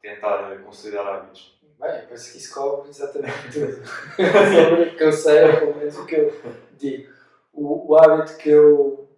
tentar 0.00 0.56
consolidar 0.62 1.06
hábitos. 1.06 1.58
Bem, 1.78 2.02
parece 2.06 2.32
que 2.32 2.38
isso 2.38 2.54
cobre 2.54 2.90
exatamente 2.90 3.52
tudo. 3.52 3.84
Sobre 3.86 4.82
o 4.82 4.96
que 4.96 5.02
eu 5.02 5.12
sei, 5.12 5.44
ou 5.44 5.56
pelo 5.58 5.76
menos 5.76 5.98
o 5.98 6.06
que 6.06 6.14
eu 6.14 6.42
digo. 6.78 7.12
O, 7.52 7.92
o 7.92 7.96
hábito 7.96 8.36
que 8.36 8.50
eu 8.50 9.08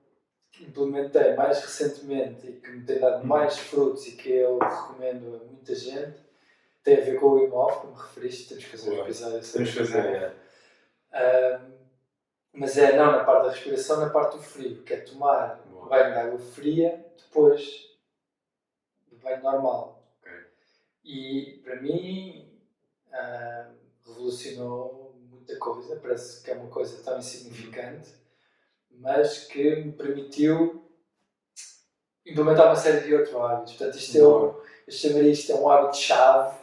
implementei 0.60 1.34
mais 1.34 1.60
recentemente 1.60 2.46
e 2.46 2.52
que 2.52 2.70
me 2.70 2.84
tem 2.84 2.98
dado 2.98 3.26
mais 3.26 3.58
frutos 3.58 4.06
e 4.06 4.12
que 4.12 4.30
eu 4.30 4.58
recomendo 4.58 5.36
a 5.36 5.44
muita 5.44 5.74
gente 5.74 6.24
tem 6.84 6.98
a 6.98 7.00
ver 7.00 7.18
com 7.18 7.26
o 7.28 7.54
Hof, 7.54 7.80
como 7.80 7.94
referiste, 7.94 8.48
temos 8.48 8.64
que 8.64 8.70
fazer 8.70 8.90
um 8.90 9.02
episódio 9.02 9.42
sobre 9.42 9.70
Temos 9.72 9.88
que 9.88 9.92
fazer, 9.94 10.06
é. 10.06 10.34
Ahm, 11.12 11.72
mas 12.52 12.76
é 12.76 12.94
não 12.94 13.10
na 13.10 13.24
parte 13.24 13.46
da 13.46 13.50
respiração, 13.50 14.00
na 14.00 14.10
parte 14.10 14.36
do 14.36 14.42
frio, 14.42 14.82
que 14.82 14.92
é 14.92 14.98
tomar 14.98 15.62
Boa. 15.70 15.88
banho 15.88 16.12
de 16.12 16.18
água 16.18 16.38
fria 16.38 17.04
depois 17.16 17.90
do 19.10 19.16
banho 19.16 19.42
normal. 19.42 19.93
E 21.04 21.60
para 21.62 21.76
mim 21.76 22.48
ah, 23.12 23.66
revolucionou 24.06 25.14
muita 25.30 25.56
coisa, 25.58 25.96
parece 25.96 26.42
que 26.42 26.50
é 26.50 26.54
uma 26.54 26.68
coisa 26.70 27.02
tão 27.02 27.18
insignificante, 27.18 28.14
mas 28.90 29.44
que 29.46 29.76
me 29.76 29.92
permitiu 29.92 30.82
implementar 32.24 32.66
uma 32.66 32.76
série 32.76 33.00
de 33.06 33.14
outros 33.14 33.34
hábitos. 33.34 33.74
Portanto, 33.74 33.98
isto 33.98 34.18
é 34.18 34.22
um, 34.26 34.54
eu 34.86 34.92
chamaria 34.92 35.30
isto 35.30 35.52
é 35.52 35.56
um 35.56 35.68
hábito-chave, 35.68 36.56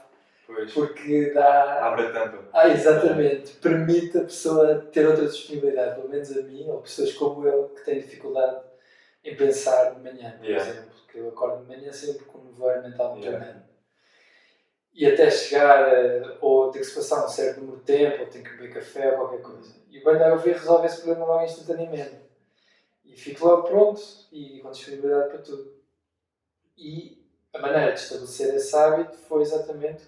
porque 0.74 1.32
dá, 1.32 1.86
abre 1.88 2.12
tampa. 2.12 2.50
ah, 2.52 2.68
exatamente. 2.68 3.52
Permite 3.58 4.18
a 4.18 4.22
pessoa 4.24 4.76
ter 4.92 5.08
outra 5.08 5.28
disponibilidade, 5.28 5.96
pelo 5.96 6.10
menos 6.10 6.36
a 6.36 6.42
mim, 6.42 6.68
ou 6.68 6.82
pessoas 6.82 7.14
como 7.14 7.48
eu, 7.48 7.70
que 7.70 7.86
têm 7.86 8.00
dificuldade 8.00 8.62
em 9.24 9.36
pensar 9.36 9.92
de 9.94 10.02
manhã, 10.02 10.36
por 10.38 10.46
Yeah. 10.46 10.70
exemplo. 10.72 10.92
Que 11.08 11.18
eu 11.20 11.30
acordo 11.30 11.62
de 11.64 11.68
manhã 11.68 11.92
sempre 11.92 12.26
com 12.26 12.40
um 12.40 12.46
nevoeiro 12.46 12.82
mental 12.84 13.18
Yeah. 13.18 13.38
grande. 13.46 13.71
E 14.94 15.06
até 15.08 15.32
chegar, 15.32 15.88
a, 15.88 16.38
ou 16.42 16.70
tem 16.70 16.82
que 16.82 16.88
se 16.88 16.96
passar 16.96 17.26
um 17.26 17.30
certo 17.30 17.62
número 17.62 17.78
de 17.78 17.84
tempo, 17.84 18.24
ou 18.24 18.28
tem 18.30 18.44
que 18.44 18.50
beber 18.52 18.74
café, 18.74 19.12
ou 19.12 19.18
qualquer 19.28 19.42
coisa. 19.42 19.76
E 19.90 20.00
o 20.00 20.04
banho 20.04 20.38
de 20.40 20.52
resolve 20.52 20.88
esse 20.88 21.02
problema 21.02 21.26
logo 21.26 21.44
instantaneamente. 21.46 22.16
E 23.06 23.16
fico 23.16 23.46
logo 23.46 23.64
pronto 23.64 24.02
e 24.32 24.60
com 24.60 24.72
disponibilidade 24.72 25.30
para 25.30 25.40
tudo. 25.40 25.74
E 26.78 27.22
a 27.54 27.60
maneira 27.60 27.92
de 27.92 28.00
estabelecer 28.00 28.56
esse 28.56 28.76
hábito 28.76 29.18
foi 29.28 29.42
exatamente 29.42 30.04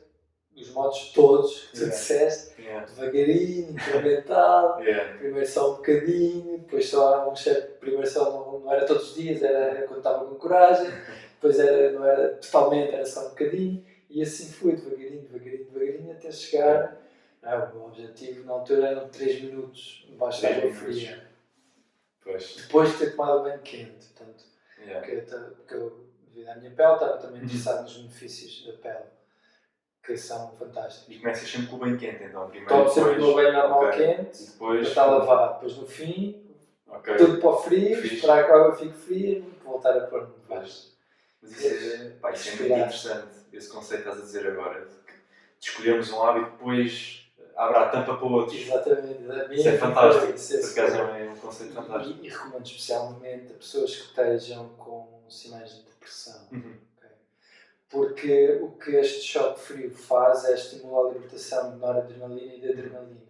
os 0.55 0.69
modos 0.71 1.11
todos 1.13 1.61
que 1.61 1.71
tu 1.71 1.77
Yeah. 1.79 1.95
disseste, 1.95 2.61
Yeah. 2.61 2.85
devagarinho, 2.85 3.71
incremental, 3.71 4.79
Yeah. 4.85 5.17
primeiro 5.17 5.47
só 5.47 5.71
um 5.71 5.75
bocadinho, 5.77 6.59
depois 6.59 6.87
só 6.89 7.29
um 7.29 7.35
certo, 7.35 7.79
primeiro 7.79 8.07
só 8.07 8.29
não, 8.31 8.59
não 8.59 8.71
era 8.71 8.85
todos 8.85 9.09
os 9.09 9.15
dias, 9.15 9.41
era 9.41 9.81
quando 9.87 9.97
estava 9.97 10.25
com 10.25 10.35
coragem, 10.35 10.87
depois 11.33 11.59
era, 11.59 11.91
não 11.91 12.05
era 12.05 12.29
totalmente, 12.35 12.93
era 12.93 13.05
só 13.05 13.25
um 13.25 13.29
bocadinho, 13.29 13.83
e 14.13 14.21
assim 14.21 14.52
fui, 14.52 14.76
devagarinho, 14.76 15.21
devagarinho, 15.23 15.65
devagarinho, 15.71 16.12
até 16.12 16.32
chegar. 16.32 16.97
Não, 17.41 17.65
o 17.65 17.73
meu 17.73 17.86
objetivo 17.88 18.45
na 18.45 18.54
altura 18.54 18.88
eram 18.88 19.10
3 19.10 19.41
minutos 19.41 20.06
debaixo 20.08 20.39
de 20.41 20.47
Três 20.47 20.63
água 20.63 20.73
fria, 20.73 21.28
Pois. 22.23 22.56
depois 22.56 22.91
de 22.91 22.97
ter 22.99 23.12
tomado 23.15 23.43
banho 23.43 23.60
quente, 23.62 24.08
portanto, 24.13 24.43
Yeah. 24.80 24.99
porque, 25.08 25.34
eu 25.36 25.52
porque 25.56 25.73
eu, 25.76 26.08
devido 26.28 26.49
à 26.49 26.56
minha 26.56 26.71
pele, 26.71 26.93
estava 26.93 27.17
também 27.17 27.39
Uhum. 27.39 27.45
interessado 27.45 27.84
nos 27.84 27.97
benefícios 27.97 28.65
da 28.65 28.73
pele, 28.82 29.06
que 30.04 30.17
são 30.17 30.52
fantásticos. 30.58 31.15
E 31.15 31.19
começas 31.19 31.49
sempre 31.49 31.67
com 31.67 31.76
o 31.78 31.80
banho 31.80 31.97
quente, 31.97 32.23
então. 32.23 32.47
Primeiro, 32.49 32.67
Tomo 32.69 32.89
sempre 32.89 33.10
o 33.12 33.15
meu 33.15 33.28
depois. 33.28 33.36
banho 33.36 33.54
normal 33.58 33.84
ok. 33.86 34.06
quente, 34.06 34.43
depois. 34.52 34.80
para 34.82 34.89
estar 34.89 35.06
lavado, 35.06 35.54
depois 35.56 35.78
no 35.78 35.86
fim, 35.88 36.56
Ok. 36.88 37.15
tudo 37.17 37.39
para 37.41 37.49
o 37.49 37.58
frio, 37.58 38.02
Fixe. 38.02 38.15
esperar 38.15 38.45
que 38.45 38.52
a 38.52 38.56
água 38.56 38.76
fique 38.76 38.93
fria 38.97 39.38
e 39.39 39.41
voltar 39.63 39.97
a 39.97 40.08
pôr-me 40.08 40.34
debaixo. 40.41 40.93
Mas 41.41 41.52
isso 41.52 41.67
é, 41.67 42.10
pá, 42.21 42.32
isso 42.32 42.49
é 42.49 42.52
muito 42.56 42.73
interessante. 42.73 43.42
Esse 43.57 43.69
conceito 43.69 44.03
que 44.03 44.09
estás 44.09 44.23
a 44.23 44.25
dizer 44.25 44.47
agora. 44.47 44.85
De 44.85 45.69
escolhermos 45.69 46.11
um 46.11 46.23
hábito, 46.23 46.51
depois 46.51 47.23
abre 47.55 47.77
a 47.77 47.89
tampa 47.89 48.17
para 48.17 48.25
outros. 48.25 48.59
Exatamente. 48.59 49.55
Isso 49.55 49.69
é 49.69 49.77
fantástico. 49.77 50.33
Isso 50.33 50.55
é 50.55 50.59
Por 50.59 50.69
acaso 50.71 50.97
é 50.97 51.29
um 51.29 51.35
conceito 51.35 51.73
fantástico. 51.73 52.19
E, 52.21 52.27
e, 52.27 52.29
recomendo 52.29 52.65
especialmente 52.65 53.53
a 53.53 53.55
pessoas 53.55 53.95
que 53.95 54.01
estejam 54.07 54.69
com 54.69 55.23
sinais 55.29 55.75
de 55.75 55.83
depressão. 55.83 56.47
Uhum. 56.51 56.77
Okay? 56.97 57.09
Porque 57.89 58.59
o 58.61 58.71
que 58.71 58.91
este 58.91 59.21
choque 59.21 59.59
frio 59.59 59.93
faz 59.93 60.45
é 60.45 60.53
estimular 60.53 61.09
a 61.09 61.13
libertação 61.13 61.71
de 61.71 61.77
noradrenalina 61.77 62.53
e 62.53 62.59
de 62.59 62.69
adrenalina. 62.71 63.21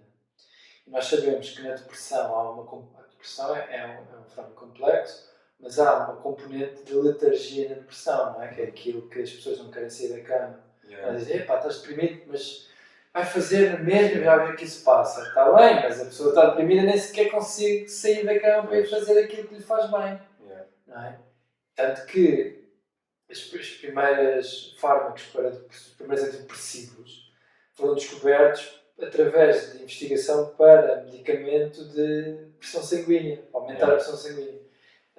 E 0.88 0.90
nós 0.90 1.06
sabemos 1.06 1.50
que 1.52 1.62
na 1.62 1.76
depressão 1.76 2.36
há 2.36 2.52
uma. 2.52 2.64
A 3.00 3.08
depressão 3.08 3.56
é, 3.56 3.78
é 3.78 3.86
um, 3.88 4.16
é 4.16 4.20
um 4.20 4.24
fenómeno 4.26 4.56
complexo, 4.56 5.33
mas 5.64 5.80
há 5.80 6.00
uma 6.00 6.18
componente 6.18 6.84
de 6.84 6.94
letargia 6.94 7.70
na 7.70 7.76
depressão, 7.76 8.34
não 8.34 8.44
é? 8.44 8.50
Que 8.50 8.62
é 8.62 8.66
aquilo 8.66 9.10
que 9.10 9.22
as 9.22 9.32
pessoas 9.32 9.60
não 9.60 9.72
querem 9.72 9.90
sair 9.90 10.10
da 10.10 10.20
cama. 10.20 10.60
Yeah. 10.86 11.08
Elas 11.08 11.22
dizem, 11.22 11.38
epá, 11.38 11.56
estás 11.56 11.82
deprimido, 11.82 12.24
mas 12.28 12.70
vai 13.14 13.26
fazer 13.26 13.80
mesmo 13.80 14.18
e 14.18 14.24
vai 14.26 14.46
ver 14.46 14.56
que 14.58 14.66
isso 14.66 14.84
passa. 14.84 15.22
Está 15.22 15.46
bem, 15.54 15.76
mas 15.76 16.02
a 16.02 16.06
pessoa 16.06 16.30
está 16.30 16.48
deprimida 16.48 16.84
nem 16.84 16.98
sequer 16.98 17.32
consegue 17.32 17.88
sair 17.88 18.26
da 18.26 18.38
cama 18.40 18.68
para 18.68 18.80
ir 18.80 18.90
fazer 18.90 19.24
aquilo 19.24 19.48
que 19.48 19.56
lhe 19.56 19.64
faz 19.64 19.90
bem. 19.90 20.20
Yeah. 20.46 20.66
Não 20.86 21.02
é? 21.02 21.20
Tanto 21.76 22.06
que 22.08 22.68
as, 23.32 23.38
as 23.38 23.70
primeiras 23.70 24.76
fármacos 24.80 25.24
para 25.28 25.48
os 25.48 25.94
primeiros 25.98 26.28
antidepressivos 26.28 27.32
foram 27.72 27.96
descobertos 27.96 28.82
através 29.02 29.72
de 29.72 29.84
investigação 29.84 30.54
para 30.58 31.04
medicamento 31.04 31.86
de 31.86 32.52
pressão 32.60 32.84
sanguínea, 32.84 33.44
aumentar 33.54 33.88
yeah. 33.88 33.94
a 33.94 33.96
pressão 33.96 34.18
sanguínea, 34.18 34.63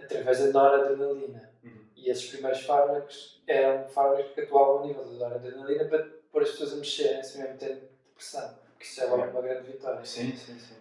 através 0.04 0.38
da 0.38 0.46
noradrenalina. 0.46 1.50
Uhum. 1.62 1.86
E 1.96 2.10
esses 2.10 2.26
primeiros 2.26 2.62
fármacos 2.62 3.42
eram 3.46 3.88
fármacos 3.88 4.32
que 4.32 4.40
atuavam 4.42 4.78
ao 4.78 4.86
nível 4.86 5.04
da 5.04 5.28
noradrenalina 5.28 5.84
para 5.86 6.06
pôr 6.30 6.42
as 6.42 6.50
pessoas 6.50 6.72
a 6.72 6.76
mexerem-se 6.76 7.38
mesmo 7.38 7.56
tendo 7.58 7.80
depressão, 8.06 8.54
porque 8.72 8.84
isso 8.84 9.00
é 9.02 9.04
logo 9.06 9.24
uma 9.24 9.42
grande 9.42 9.70
vitória. 9.70 10.04
Sim, 10.04 10.36
sim, 10.36 10.58
sim. 10.58 10.74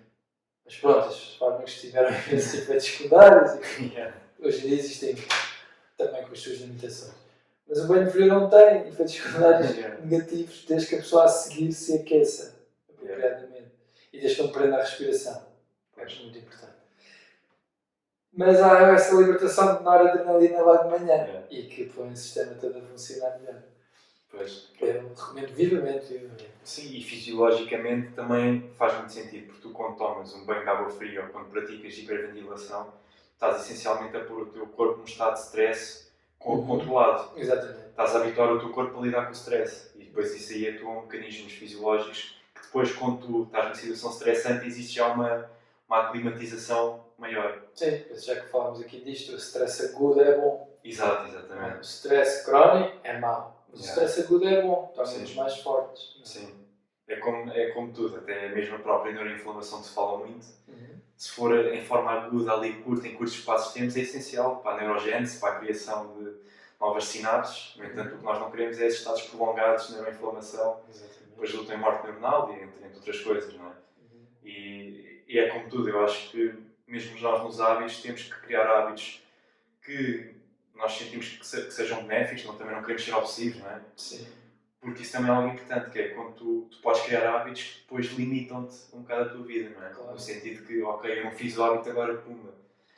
Mas 0.66 0.78
pronto, 0.78 1.08
os 1.10 1.36
fármacos 1.36 1.82
tiveram 1.82 2.10
esses 2.32 2.54
efeitos 2.56 2.86
secundários 2.86 3.80
e 3.80 3.86
yeah. 3.94 4.16
hoje 4.40 4.66
em 4.66 4.70
dia 4.70 4.80
existem 4.80 5.16
também 5.98 6.24
com 6.24 6.32
as 6.32 6.40
suas 6.40 6.60
limitações. 6.60 7.14
Mas 7.68 7.80
o 7.80 7.88
banho 7.88 8.12
frio 8.12 8.28
não 8.28 8.50
tem 8.50 8.88
efeitos 8.88 9.14
secundários 9.14 9.72
yeah. 9.76 10.06
negativos 10.06 10.66
desde 10.68 10.88
que 10.88 10.96
a 10.96 11.00
pessoa 11.00 11.26
a 11.26 11.28
seguir 11.28 11.72
se 11.72 11.96
aqueça 11.98 12.56
apropriadamente 12.90 13.54
yeah. 13.54 13.72
e 14.12 14.20
desde 14.20 14.38
que 14.38 14.44
não 14.44 14.52
prenda 14.52 14.78
a 14.78 14.82
respiração. 14.82 15.54
Acho 15.98 16.24
muito 16.24 16.38
importante. 16.38 16.73
Mas 18.36 18.62
há 18.62 18.94
essa 18.94 19.16
libertação 19.16 19.78
de 19.78 19.84
noradrenalina 19.84 20.62
logo 20.62 20.84
de 20.84 20.90
manhã 20.90 21.16
yeah. 21.16 21.46
e 21.52 21.64
que 21.64 21.86
põe 21.86 22.10
o 22.10 22.16
sistema 22.16 22.56
todo 22.56 22.78
a 22.78 22.82
funcionar 22.82 23.38
melhor. 23.40 23.62
Pois. 24.32 24.70
Eu 24.82 25.10
recomendo 25.10 25.54
vivamente, 25.54 26.06
vivamente. 26.06 26.50
Sim, 26.64 26.96
e 26.96 27.04
fisiologicamente 27.04 28.14
também 28.14 28.72
faz 28.76 28.98
muito 28.98 29.14
sentido, 29.14 29.48
porque 29.48 29.62
tu 29.62 29.70
quando 29.70 29.98
tomas 29.98 30.34
um 30.34 30.46
banho 30.46 30.64
de 30.64 30.70
água 30.70 30.90
fria 30.90 31.24
ou 31.24 31.30
quando 31.30 31.52
praticas 31.52 31.96
hiperventilação, 31.96 32.92
estás 33.34 33.62
essencialmente 33.62 34.18
a 34.18 34.22
pôr 34.22 34.42
o 34.42 34.46
teu 34.48 34.66
corpo 34.66 35.00
num 35.00 35.04
estado 35.04 35.36
de 35.36 35.42
stress 35.42 36.08
uhum. 36.44 36.66
controlado. 36.66 37.38
Exatamente. 37.38 37.90
Estás 37.90 38.16
a 38.16 38.20
habituar 38.20 38.52
o 38.52 38.60
teu 38.60 38.70
corpo 38.70 38.98
a 38.98 39.02
lidar 39.04 39.26
com 39.26 39.32
o 39.32 39.36
stress. 39.36 39.92
E 39.96 40.06
depois 40.06 40.34
isso 40.34 40.54
aí 40.54 40.70
atuam 40.70 41.04
mecanismos 41.04 41.54
fisiológicos 41.54 42.42
que 42.56 42.62
depois, 42.64 42.92
quando 42.94 43.20
tu 43.20 43.44
estás 43.44 43.66
numa 43.66 43.76
situação 43.76 44.10
estressante, 44.10 44.66
existe 44.66 44.96
já 44.96 45.14
uma, 45.14 45.48
uma 45.94 46.08
aclimatização 46.08 47.06
maior. 47.20 47.62
Sim, 47.76 48.04
já 48.16 48.36
que 48.40 48.50
falamos 48.50 48.82
aqui 48.82 49.00
disto, 49.02 49.34
o 49.34 49.36
stress 49.36 49.86
agudo 49.86 50.22
é 50.22 50.36
bom. 50.36 50.68
Exato, 50.84 51.28
exatamente. 51.28 51.78
O 51.78 51.82
stress 51.82 52.46
crónico 52.46 52.98
é 53.04 53.20
mau. 53.20 53.64
Mas 53.72 53.82
o 53.82 53.84
stress 53.86 54.22
agudo 54.22 54.48
é 54.48 54.62
bom, 54.62 54.92
torna-nos 54.96 55.36
mais 55.36 55.58
fortes. 55.60 56.20
Sim. 56.24 56.52
É 57.08 57.18
como, 57.18 57.52
é 57.52 57.70
como 57.72 57.94
tudo, 57.94 58.18
até 58.18 58.50
mesmo 58.50 58.76
a 58.76 58.80
própria 58.80 59.14
neuroinflamação 59.14 59.82
que 59.82 59.88
se 59.88 59.94
fala 59.94 60.18
muito. 60.18 60.46
Uhum. 60.68 61.00
Se 61.16 61.32
for 61.32 61.56
em 61.74 61.84
forma 61.84 62.12
aguda, 62.12 62.54
ali 62.54 62.74
curta, 62.82 63.08
em 63.08 63.16
curtos 63.16 63.36
espaços 63.36 63.74
de 63.74 63.80
tempo, 63.80 63.98
é 63.98 64.02
essencial 64.02 64.58
para 64.58 64.78
a 64.78 64.82
neurogênese, 64.82 65.40
para 65.40 65.54
a 65.54 65.60
criação 65.60 66.16
de 66.18 66.34
novas 66.80 67.06
sinapses. 67.06 67.76
No 67.78 67.86
entanto, 67.86 68.16
o 68.16 68.18
que 68.18 68.24
nós 68.24 68.40
não 68.40 68.50
queremos 68.50 68.80
é 68.80 68.88
esses 68.88 69.00
estados 69.00 69.22
prolongados 69.24 69.88
de 69.88 69.94
neuroinflamação, 69.94 70.82
depois 71.30 71.54
luta 71.54 71.74
em 71.74 71.78
morte 71.78 72.04
neuronal 72.04 72.50
e 72.52 72.64
entre, 72.64 72.84
entre 72.84 72.96
outras 72.96 73.20
coisas, 73.22 73.54
não 73.54 73.68
é? 73.68 73.70
Uhum. 73.70 74.26
E, 74.44 74.83
e 75.34 75.40
é 75.40 75.48
como 75.48 75.68
tudo, 75.68 75.90
eu 75.90 76.04
acho 76.04 76.30
que 76.30 76.54
mesmo 76.88 77.20
nós 77.20 77.44
nos 77.44 77.60
hábitos 77.60 78.04
temos 78.04 78.22
que 78.22 78.40
criar 78.42 78.68
hábitos 78.68 79.20
que 79.84 80.36
nós 80.76 80.96
sentimos 80.96 81.28
que, 81.28 81.46
se, 81.46 81.64
que 81.64 81.74
sejam 81.74 82.04
benéficos, 82.04 82.46
não, 82.46 82.56
também 82.56 82.76
não 82.76 82.84
queremos 82.84 83.04
ser 83.04 83.16
obsessivos, 83.16 83.60
não 83.60 83.68
é? 83.68 83.82
Sim. 83.98 84.28
Porque 84.80 85.02
isso 85.02 85.12
também 85.12 85.32
é 85.32 85.34
algo 85.34 85.48
importante, 85.48 85.90
que 85.90 85.98
é 86.00 86.10
quando 86.10 86.34
tu, 86.34 86.68
tu 86.70 86.78
podes 86.84 87.02
criar 87.02 87.28
hábitos 87.34 87.64
que 87.64 87.80
depois 87.80 88.06
limitam-te 88.12 88.76
um 88.94 89.02
bocado 89.02 89.22
a 89.22 89.30
tua 89.30 89.44
vida, 89.44 89.72
não 89.76 89.84
é? 89.84 89.90
Claro. 89.90 90.12
No 90.12 90.20
sentido 90.20 90.68
que, 90.68 90.84
ok, 90.84 91.20
eu 91.20 91.24
não 91.24 91.32
fiz 91.32 91.58
o 91.58 91.64
hábito, 91.64 91.90
agora 91.90 92.14
pumba. 92.18 92.54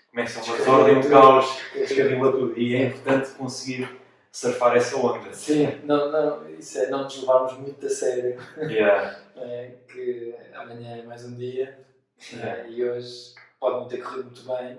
Começa 0.10 0.44
uma 0.44 0.58
desordem, 0.58 0.98
um 0.98 1.10
caos, 1.10 1.58
descarrila 1.74 2.32
tudo. 2.34 2.60
E 2.60 2.76
é 2.76 2.88
importante 2.88 3.32
conseguir 3.32 3.90
surfar 4.30 4.76
essa 4.76 4.98
onda. 4.98 5.34
Sim, 5.34 5.68
não, 5.86 6.12
não, 6.12 6.50
isso 6.50 6.80
é 6.80 6.90
não 6.90 7.06
nos 7.06 7.18
levarmos 7.18 7.54
muito 7.60 7.86
a 7.86 7.90
sério. 7.90 8.38
Yeah. 8.58 9.22
é, 9.38 9.76
que 9.88 10.36
amanhã 10.54 10.98
é 10.98 11.04
mais 11.04 11.24
um 11.24 11.34
dia 11.34 11.86
Yeah. 12.34 12.62
é, 12.64 12.70
e 12.72 12.84
hoje 12.90 13.34
pode 13.60 13.76
não 13.76 13.88
ter 13.88 14.02
corrido 14.04 14.26
muito 14.26 14.44
bem, 14.44 14.78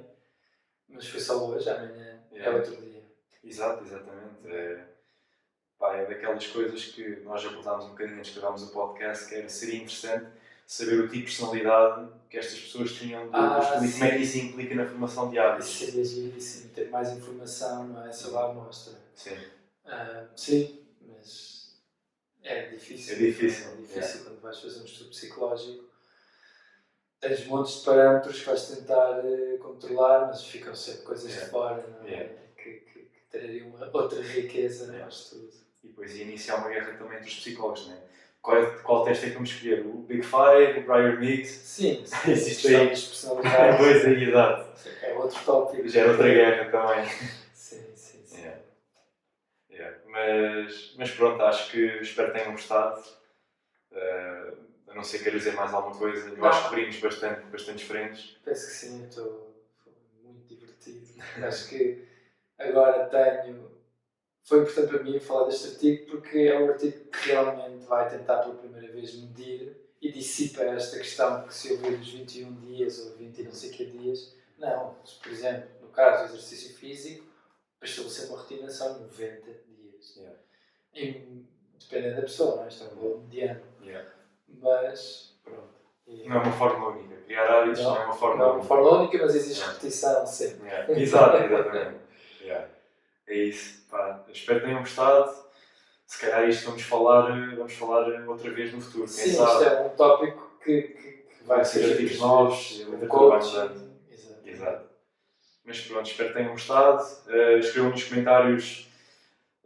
mas 0.89 1.07
foi 1.09 1.21
só 1.21 1.47
hoje, 1.49 1.69
amanhã 1.71 2.21
Yeah. 2.33 2.53
é 2.53 2.61
outro 2.61 2.77
dia. 2.77 3.03
Exato, 3.45 3.85
exatamente. 3.85 4.47
É, 4.47 4.85
pá, 5.79 5.95
é 5.97 6.07
daquelas 6.07 6.47
coisas 6.49 6.85
que 6.87 7.21
nós 7.25 7.45
abordámos 7.45 7.87
um 7.87 7.91
bocadinho 7.91 8.19
antes 8.19 8.33
de 8.33 8.41
gravarmos 8.41 8.69
o 8.69 8.73
podcast, 8.73 9.29
que 9.29 9.35
era, 9.37 9.49
seria 9.49 9.77
interessante 9.77 10.27
saber 10.67 10.99
o 11.01 11.03
tipo 11.05 11.15
de 11.15 11.23
personalidade 11.23 12.11
que 12.29 12.39
estas 12.39 12.59
pessoas 12.61 12.93
tinham 12.93 13.29
do, 13.31 13.37
Ah, 13.37 13.59
do 13.59 13.63
estudo 13.63 13.85
e 13.87 13.93
como 13.93 14.05
é 14.05 14.11
que 14.19 14.27
sim. 14.27 14.39
isso 14.39 14.47
implica 14.49 14.75
na 14.75 14.87
formação 14.87 15.31
de 15.31 15.39
hábitos. 15.39 15.69
Isso 15.69 15.87
seria 15.87 16.05
giríssimo, 16.05 16.71
ter 16.71 16.91
mais 16.91 17.13
informação 17.13 17.89
não 17.89 18.05
é, 18.05 18.13
sobre 18.13 18.39
a 18.39 18.45
amostra. 18.47 18.99
Sim. 19.15 19.39
Ah, 19.85 20.27
sim, 20.37 20.85
mas 21.07 21.77
é 22.43 22.67
difícil. 22.71 23.15
É 23.15 23.19
difícil, 23.19 23.71
É 23.71 23.77
difícil 23.77 24.25
quando 24.25 24.41
vais 24.41 24.61
fazer 24.61 24.81
um 24.81 24.85
estudo 24.85 25.11
psicológico. 25.11 25.85
Tens 27.21 27.47
montes 27.47 27.79
de 27.81 27.85
parâmetros 27.87 28.39
que 28.41 28.47
vais 28.47 28.69
tentar 28.69 29.21
eh, 29.25 29.57
controlar, 29.59 30.27
mas 30.27 30.45
ficam 30.45 30.75
sempre 30.75 31.03
coisas 31.03 31.31
Yeah. 31.31 31.45
de 31.47 31.51
fora 31.51 31.87
não 32.01 32.07
é? 32.07 32.11
Yeah. 32.11 32.35
que, 32.57 32.71
que, 32.73 32.99
que 33.01 33.21
trariam 33.31 33.69
uma 33.69 33.91
outra 33.93 34.21
riqueza 34.23 34.87
no 34.87 34.93
Yeah. 34.93 35.09
estudo. 35.11 35.51
E 35.83 35.89
depois 35.89 36.15
ia 36.17 36.25
iniciar 36.25 36.57
uma 36.57 36.69
guerra 36.69 36.93
também 36.95 37.17
entre 37.19 37.29
os 37.31 37.35
psicólogos, 37.37 37.89
né? 37.89 37.99
Qual, 38.43 38.57
é, 38.59 38.67
qual 38.79 39.05
teste 39.05 39.25
é 39.27 39.29
que 39.31 39.35
vamos 39.35 39.51
escolher? 39.51 39.85
O 39.87 40.03
Big 40.03 40.23
Five, 40.23 40.79
o 40.81 40.83
Briar 40.87 41.19
Mix? 41.19 41.49
Sim, 41.49 42.05
Existe 42.29 42.63
questão 42.63 42.81
aí. 42.83 42.91
das 42.91 43.03
personalidades 43.05 43.77
Pois 43.79 44.05
aí, 44.07 44.25
exato. 44.29 44.89
é 45.03 45.13
outro 45.15 45.45
tópico. 45.45 45.89
Já 45.89 46.01
era 46.03 46.11
outra 46.13 46.29
guerra 46.29 46.71
também. 46.71 47.09
Sim, 47.53 47.83
sim, 47.97 48.23
sim. 48.25 48.37
Yeah. 49.71 49.97
Mas, 50.09 50.95
mas 50.97 51.11
pronto, 51.11 51.43
acho 51.43 51.71
que 51.73 51.79
espero 52.01 52.33
que 52.33 52.39
tenham 52.39 52.53
gostado. 52.53 53.03
A 53.93 54.53
não 54.97 55.05
ser 55.05 55.19
queira 55.23 55.39
dizer 55.39 55.53
mais 55.53 55.73
alguma 55.73 55.97
coisa, 55.97 56.31
eu 56.31 56.37
Não. 56.39 56.47
acho 56.47 56.63
que 56.63 56.69
cobrimos 56.71 56.99
bastante, 56.99 57.47
bastantes 57.47 57.87
frentes. 57.87 58.37
Penso 58.45 58.67
que 58.67 58.73
sim, 58.73 59.03
eu 59.03 59.09
estou 59.09 59.65
muito 60.23 60.47
divertido. 60.49 61.07
Acho 61.47 61.69
que 61.69 62.05
agora 62.59 63.07
tenho. 63.07 63.77
Foi 64.45 64.61
importante 64.61 64.89
para 64.89 65.03
mim 65.03 65.21
falar 65.21 65.47
deste 65.49 65.69
artigo 65.69 66.11
porque 66.11 66.39
é 66.39 66.59
um 66.59 66.69
artigo 66.71 67.11
que 67.11 67.29
realmente 67.29 67.85
vai 67.85 68.09
tentar 68.09 68.39
pela 68.39 68.55
primeira 68.55 68.91
vez 68.93 69.15
medir 69.15 69.77
e 70.01 70.13
dissipa 70.13 70.63
esta 70.63 70.99
questão 70.99 71.47
que 71.47 71.53
se 71.53 71.73
ouvir 71.73 71.95
os 71.95 72.09
21 72.13 72.55
dias 72.61 72.99
ou 73.01 73.17
20 73.17 73.39
e 73.39 73.43
não 73.43 73.53
sei 73.53 73.71
que 73.71 73.85
dias. 73.87 74.37
Não, 74.57 74.97
por 75.23 75.33
exemplo, 75.33 75.69
no 75.83 75.89
caso 75.89 76.29
do 76.29 76.39
exercício 76.39 76.77
físico, 76.77 77.27
para 77.79 77.89
estabelecer 77.89 78.29
uma 78.29 78.39
rotina 78.39 78.71
são 78.71 79.01
90 79.01 79.51
dias. 79.67 80.17
Yeah. 80.17 80.39
E, 80.95 81.45
dependendo 81.79 82.17
da 82.17 82.23
pessoa, 82.23 82.57
não 82.57 82.65
é? 82.65 82.69
Isto 82.69 82.85
é 82.85 82.87
um 82.87 82.97
valor 82.97 83.23
mediano. 83.23 83.63
Yeah. 83.83 84.16
Mas, 84.61 85.35
pronto. 85.45 85.69
E- 86.07 86.29
Não 86.29 86.37
é 86.37 86.39
uma 86.41 86.53
fórmula 86.53 86.93
única. 86.93 87.17
Criar 87.27 87.47
hábitos 87.51 87.83
não, 87.83 87.97
é 87.97 87.99
uma 87.99 88.07
não 88.07 88.13
fórmula 88.15 88.43
é 88.43 88.47
uma 88.47 88.53
única. 88.55 88.69
fórmula 88.69 88.99
única, 89.01 89.19
mas 89.19 89.35
existe 89.35 89.65
repetição 89.67 90.27
sempre. 90.27 90.67
Yeah. 90.69 91.01
Exato, 91.01 91.37
exatamente. 91.37 91.97
Yeah. 92.41 92.69
É 93.27 93.35
isso. 93.35 93.87
Pá, 93.91 94.25
espero 94.33 94.61
que 94.61 94.67
tenham 94.67 94.81
gostado. 94.81 95.47
Se 96.07 96.21
calhar 96.21 96.49
isto 96.49 96.67
vamos 96.67 96.83
falar, 96.83 97.57
vamos 97.57 97.73
falar 97.73 98.07
outra 98.29 98.51
vez 98.53 98.73
no 98.73 98.81
futuro. 98.81 99.09
Sim, 99.09 99.31
isto 99.31 99.43
é 99.43 99.81
um 99.83 99.89
tópico 99.91 100.53
que, 100.63 100.83
que, 100.83 101.13
que 101.13 101.45
vai 101.45 101.65
ser 101.65 101.91
artigos 101.91 102.19
novos, 102.21 102.57
a 102.87 102.91
literatura 102.91 103.29
vai 103.29 103.39
coaching. 103.41 103.59
mudando. 103.59 103.91
Exato. 104.13 104.41
Exato. 104.49 104.87
Mas 105.65 105.81
pronto, 105.81 106.07
espero 106.09 106.29
que 106.29 106.35
tenham 106.37 106.53
gostado. 106.53 107.03
Uh, 107.27 107.59
escrevam 107.59 107.91
nos 107.91 108.05
comentários 108.05 108.86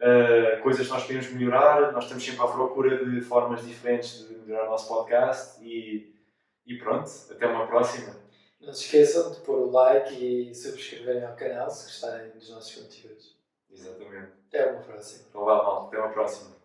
uh, 0.01 0.62
coisas 0.62 0.86
que 0.86 0.92
nós 0.92 1.03
podemos 1.03 1.30
melhorar. 1.30 1.92
Nós 1.92 2.05
estamos 2.05 2.24
sempre 2.24 2.42
à 2.42 2.48
procura 2.48 3.05
de 3.05 3.20
formas 3.20 3.64
diferentes 3.64 4.26
de 4.28 4.34
melhorar 4.34 4.66
o 4.66 4.70
nosso 4.70 4.88
podcast. 4.88 5.62
E, 5.62 6.12
e 6.66 6.76
pronto, 6.76 7.11
até 7.30 7.46
uma 7.46 7.66
próxima. 7.66 8.16
Não 8.61 8.72
se 8.72 8.84
esqueçam 8.84 9.32
de 9.32 9.40
pôr 9.40 9.59
o 9.59 9.70
like 9.70 10.14
e 10.14 10.55
subscreverem 10.55 11.24
ao 11.24 11.34
canal 11.34 11.70
se 11.70 11.84
gostarem 11.86 12.30
dos 12.30 12.51
nossos 12.51 12.74
conteúdos. 12.74 13.36
Exatamente. 13.70 14.32
Até 14.48 14.70
uma 14.70 14.82
próxima. 14.82 15.24
Então 15.28 15.44
vá, 15.44 15.57
mal. 15.57 15.86
Até 15.86 15.98
uma 15.98 16.11
próxima. 16.11 16.59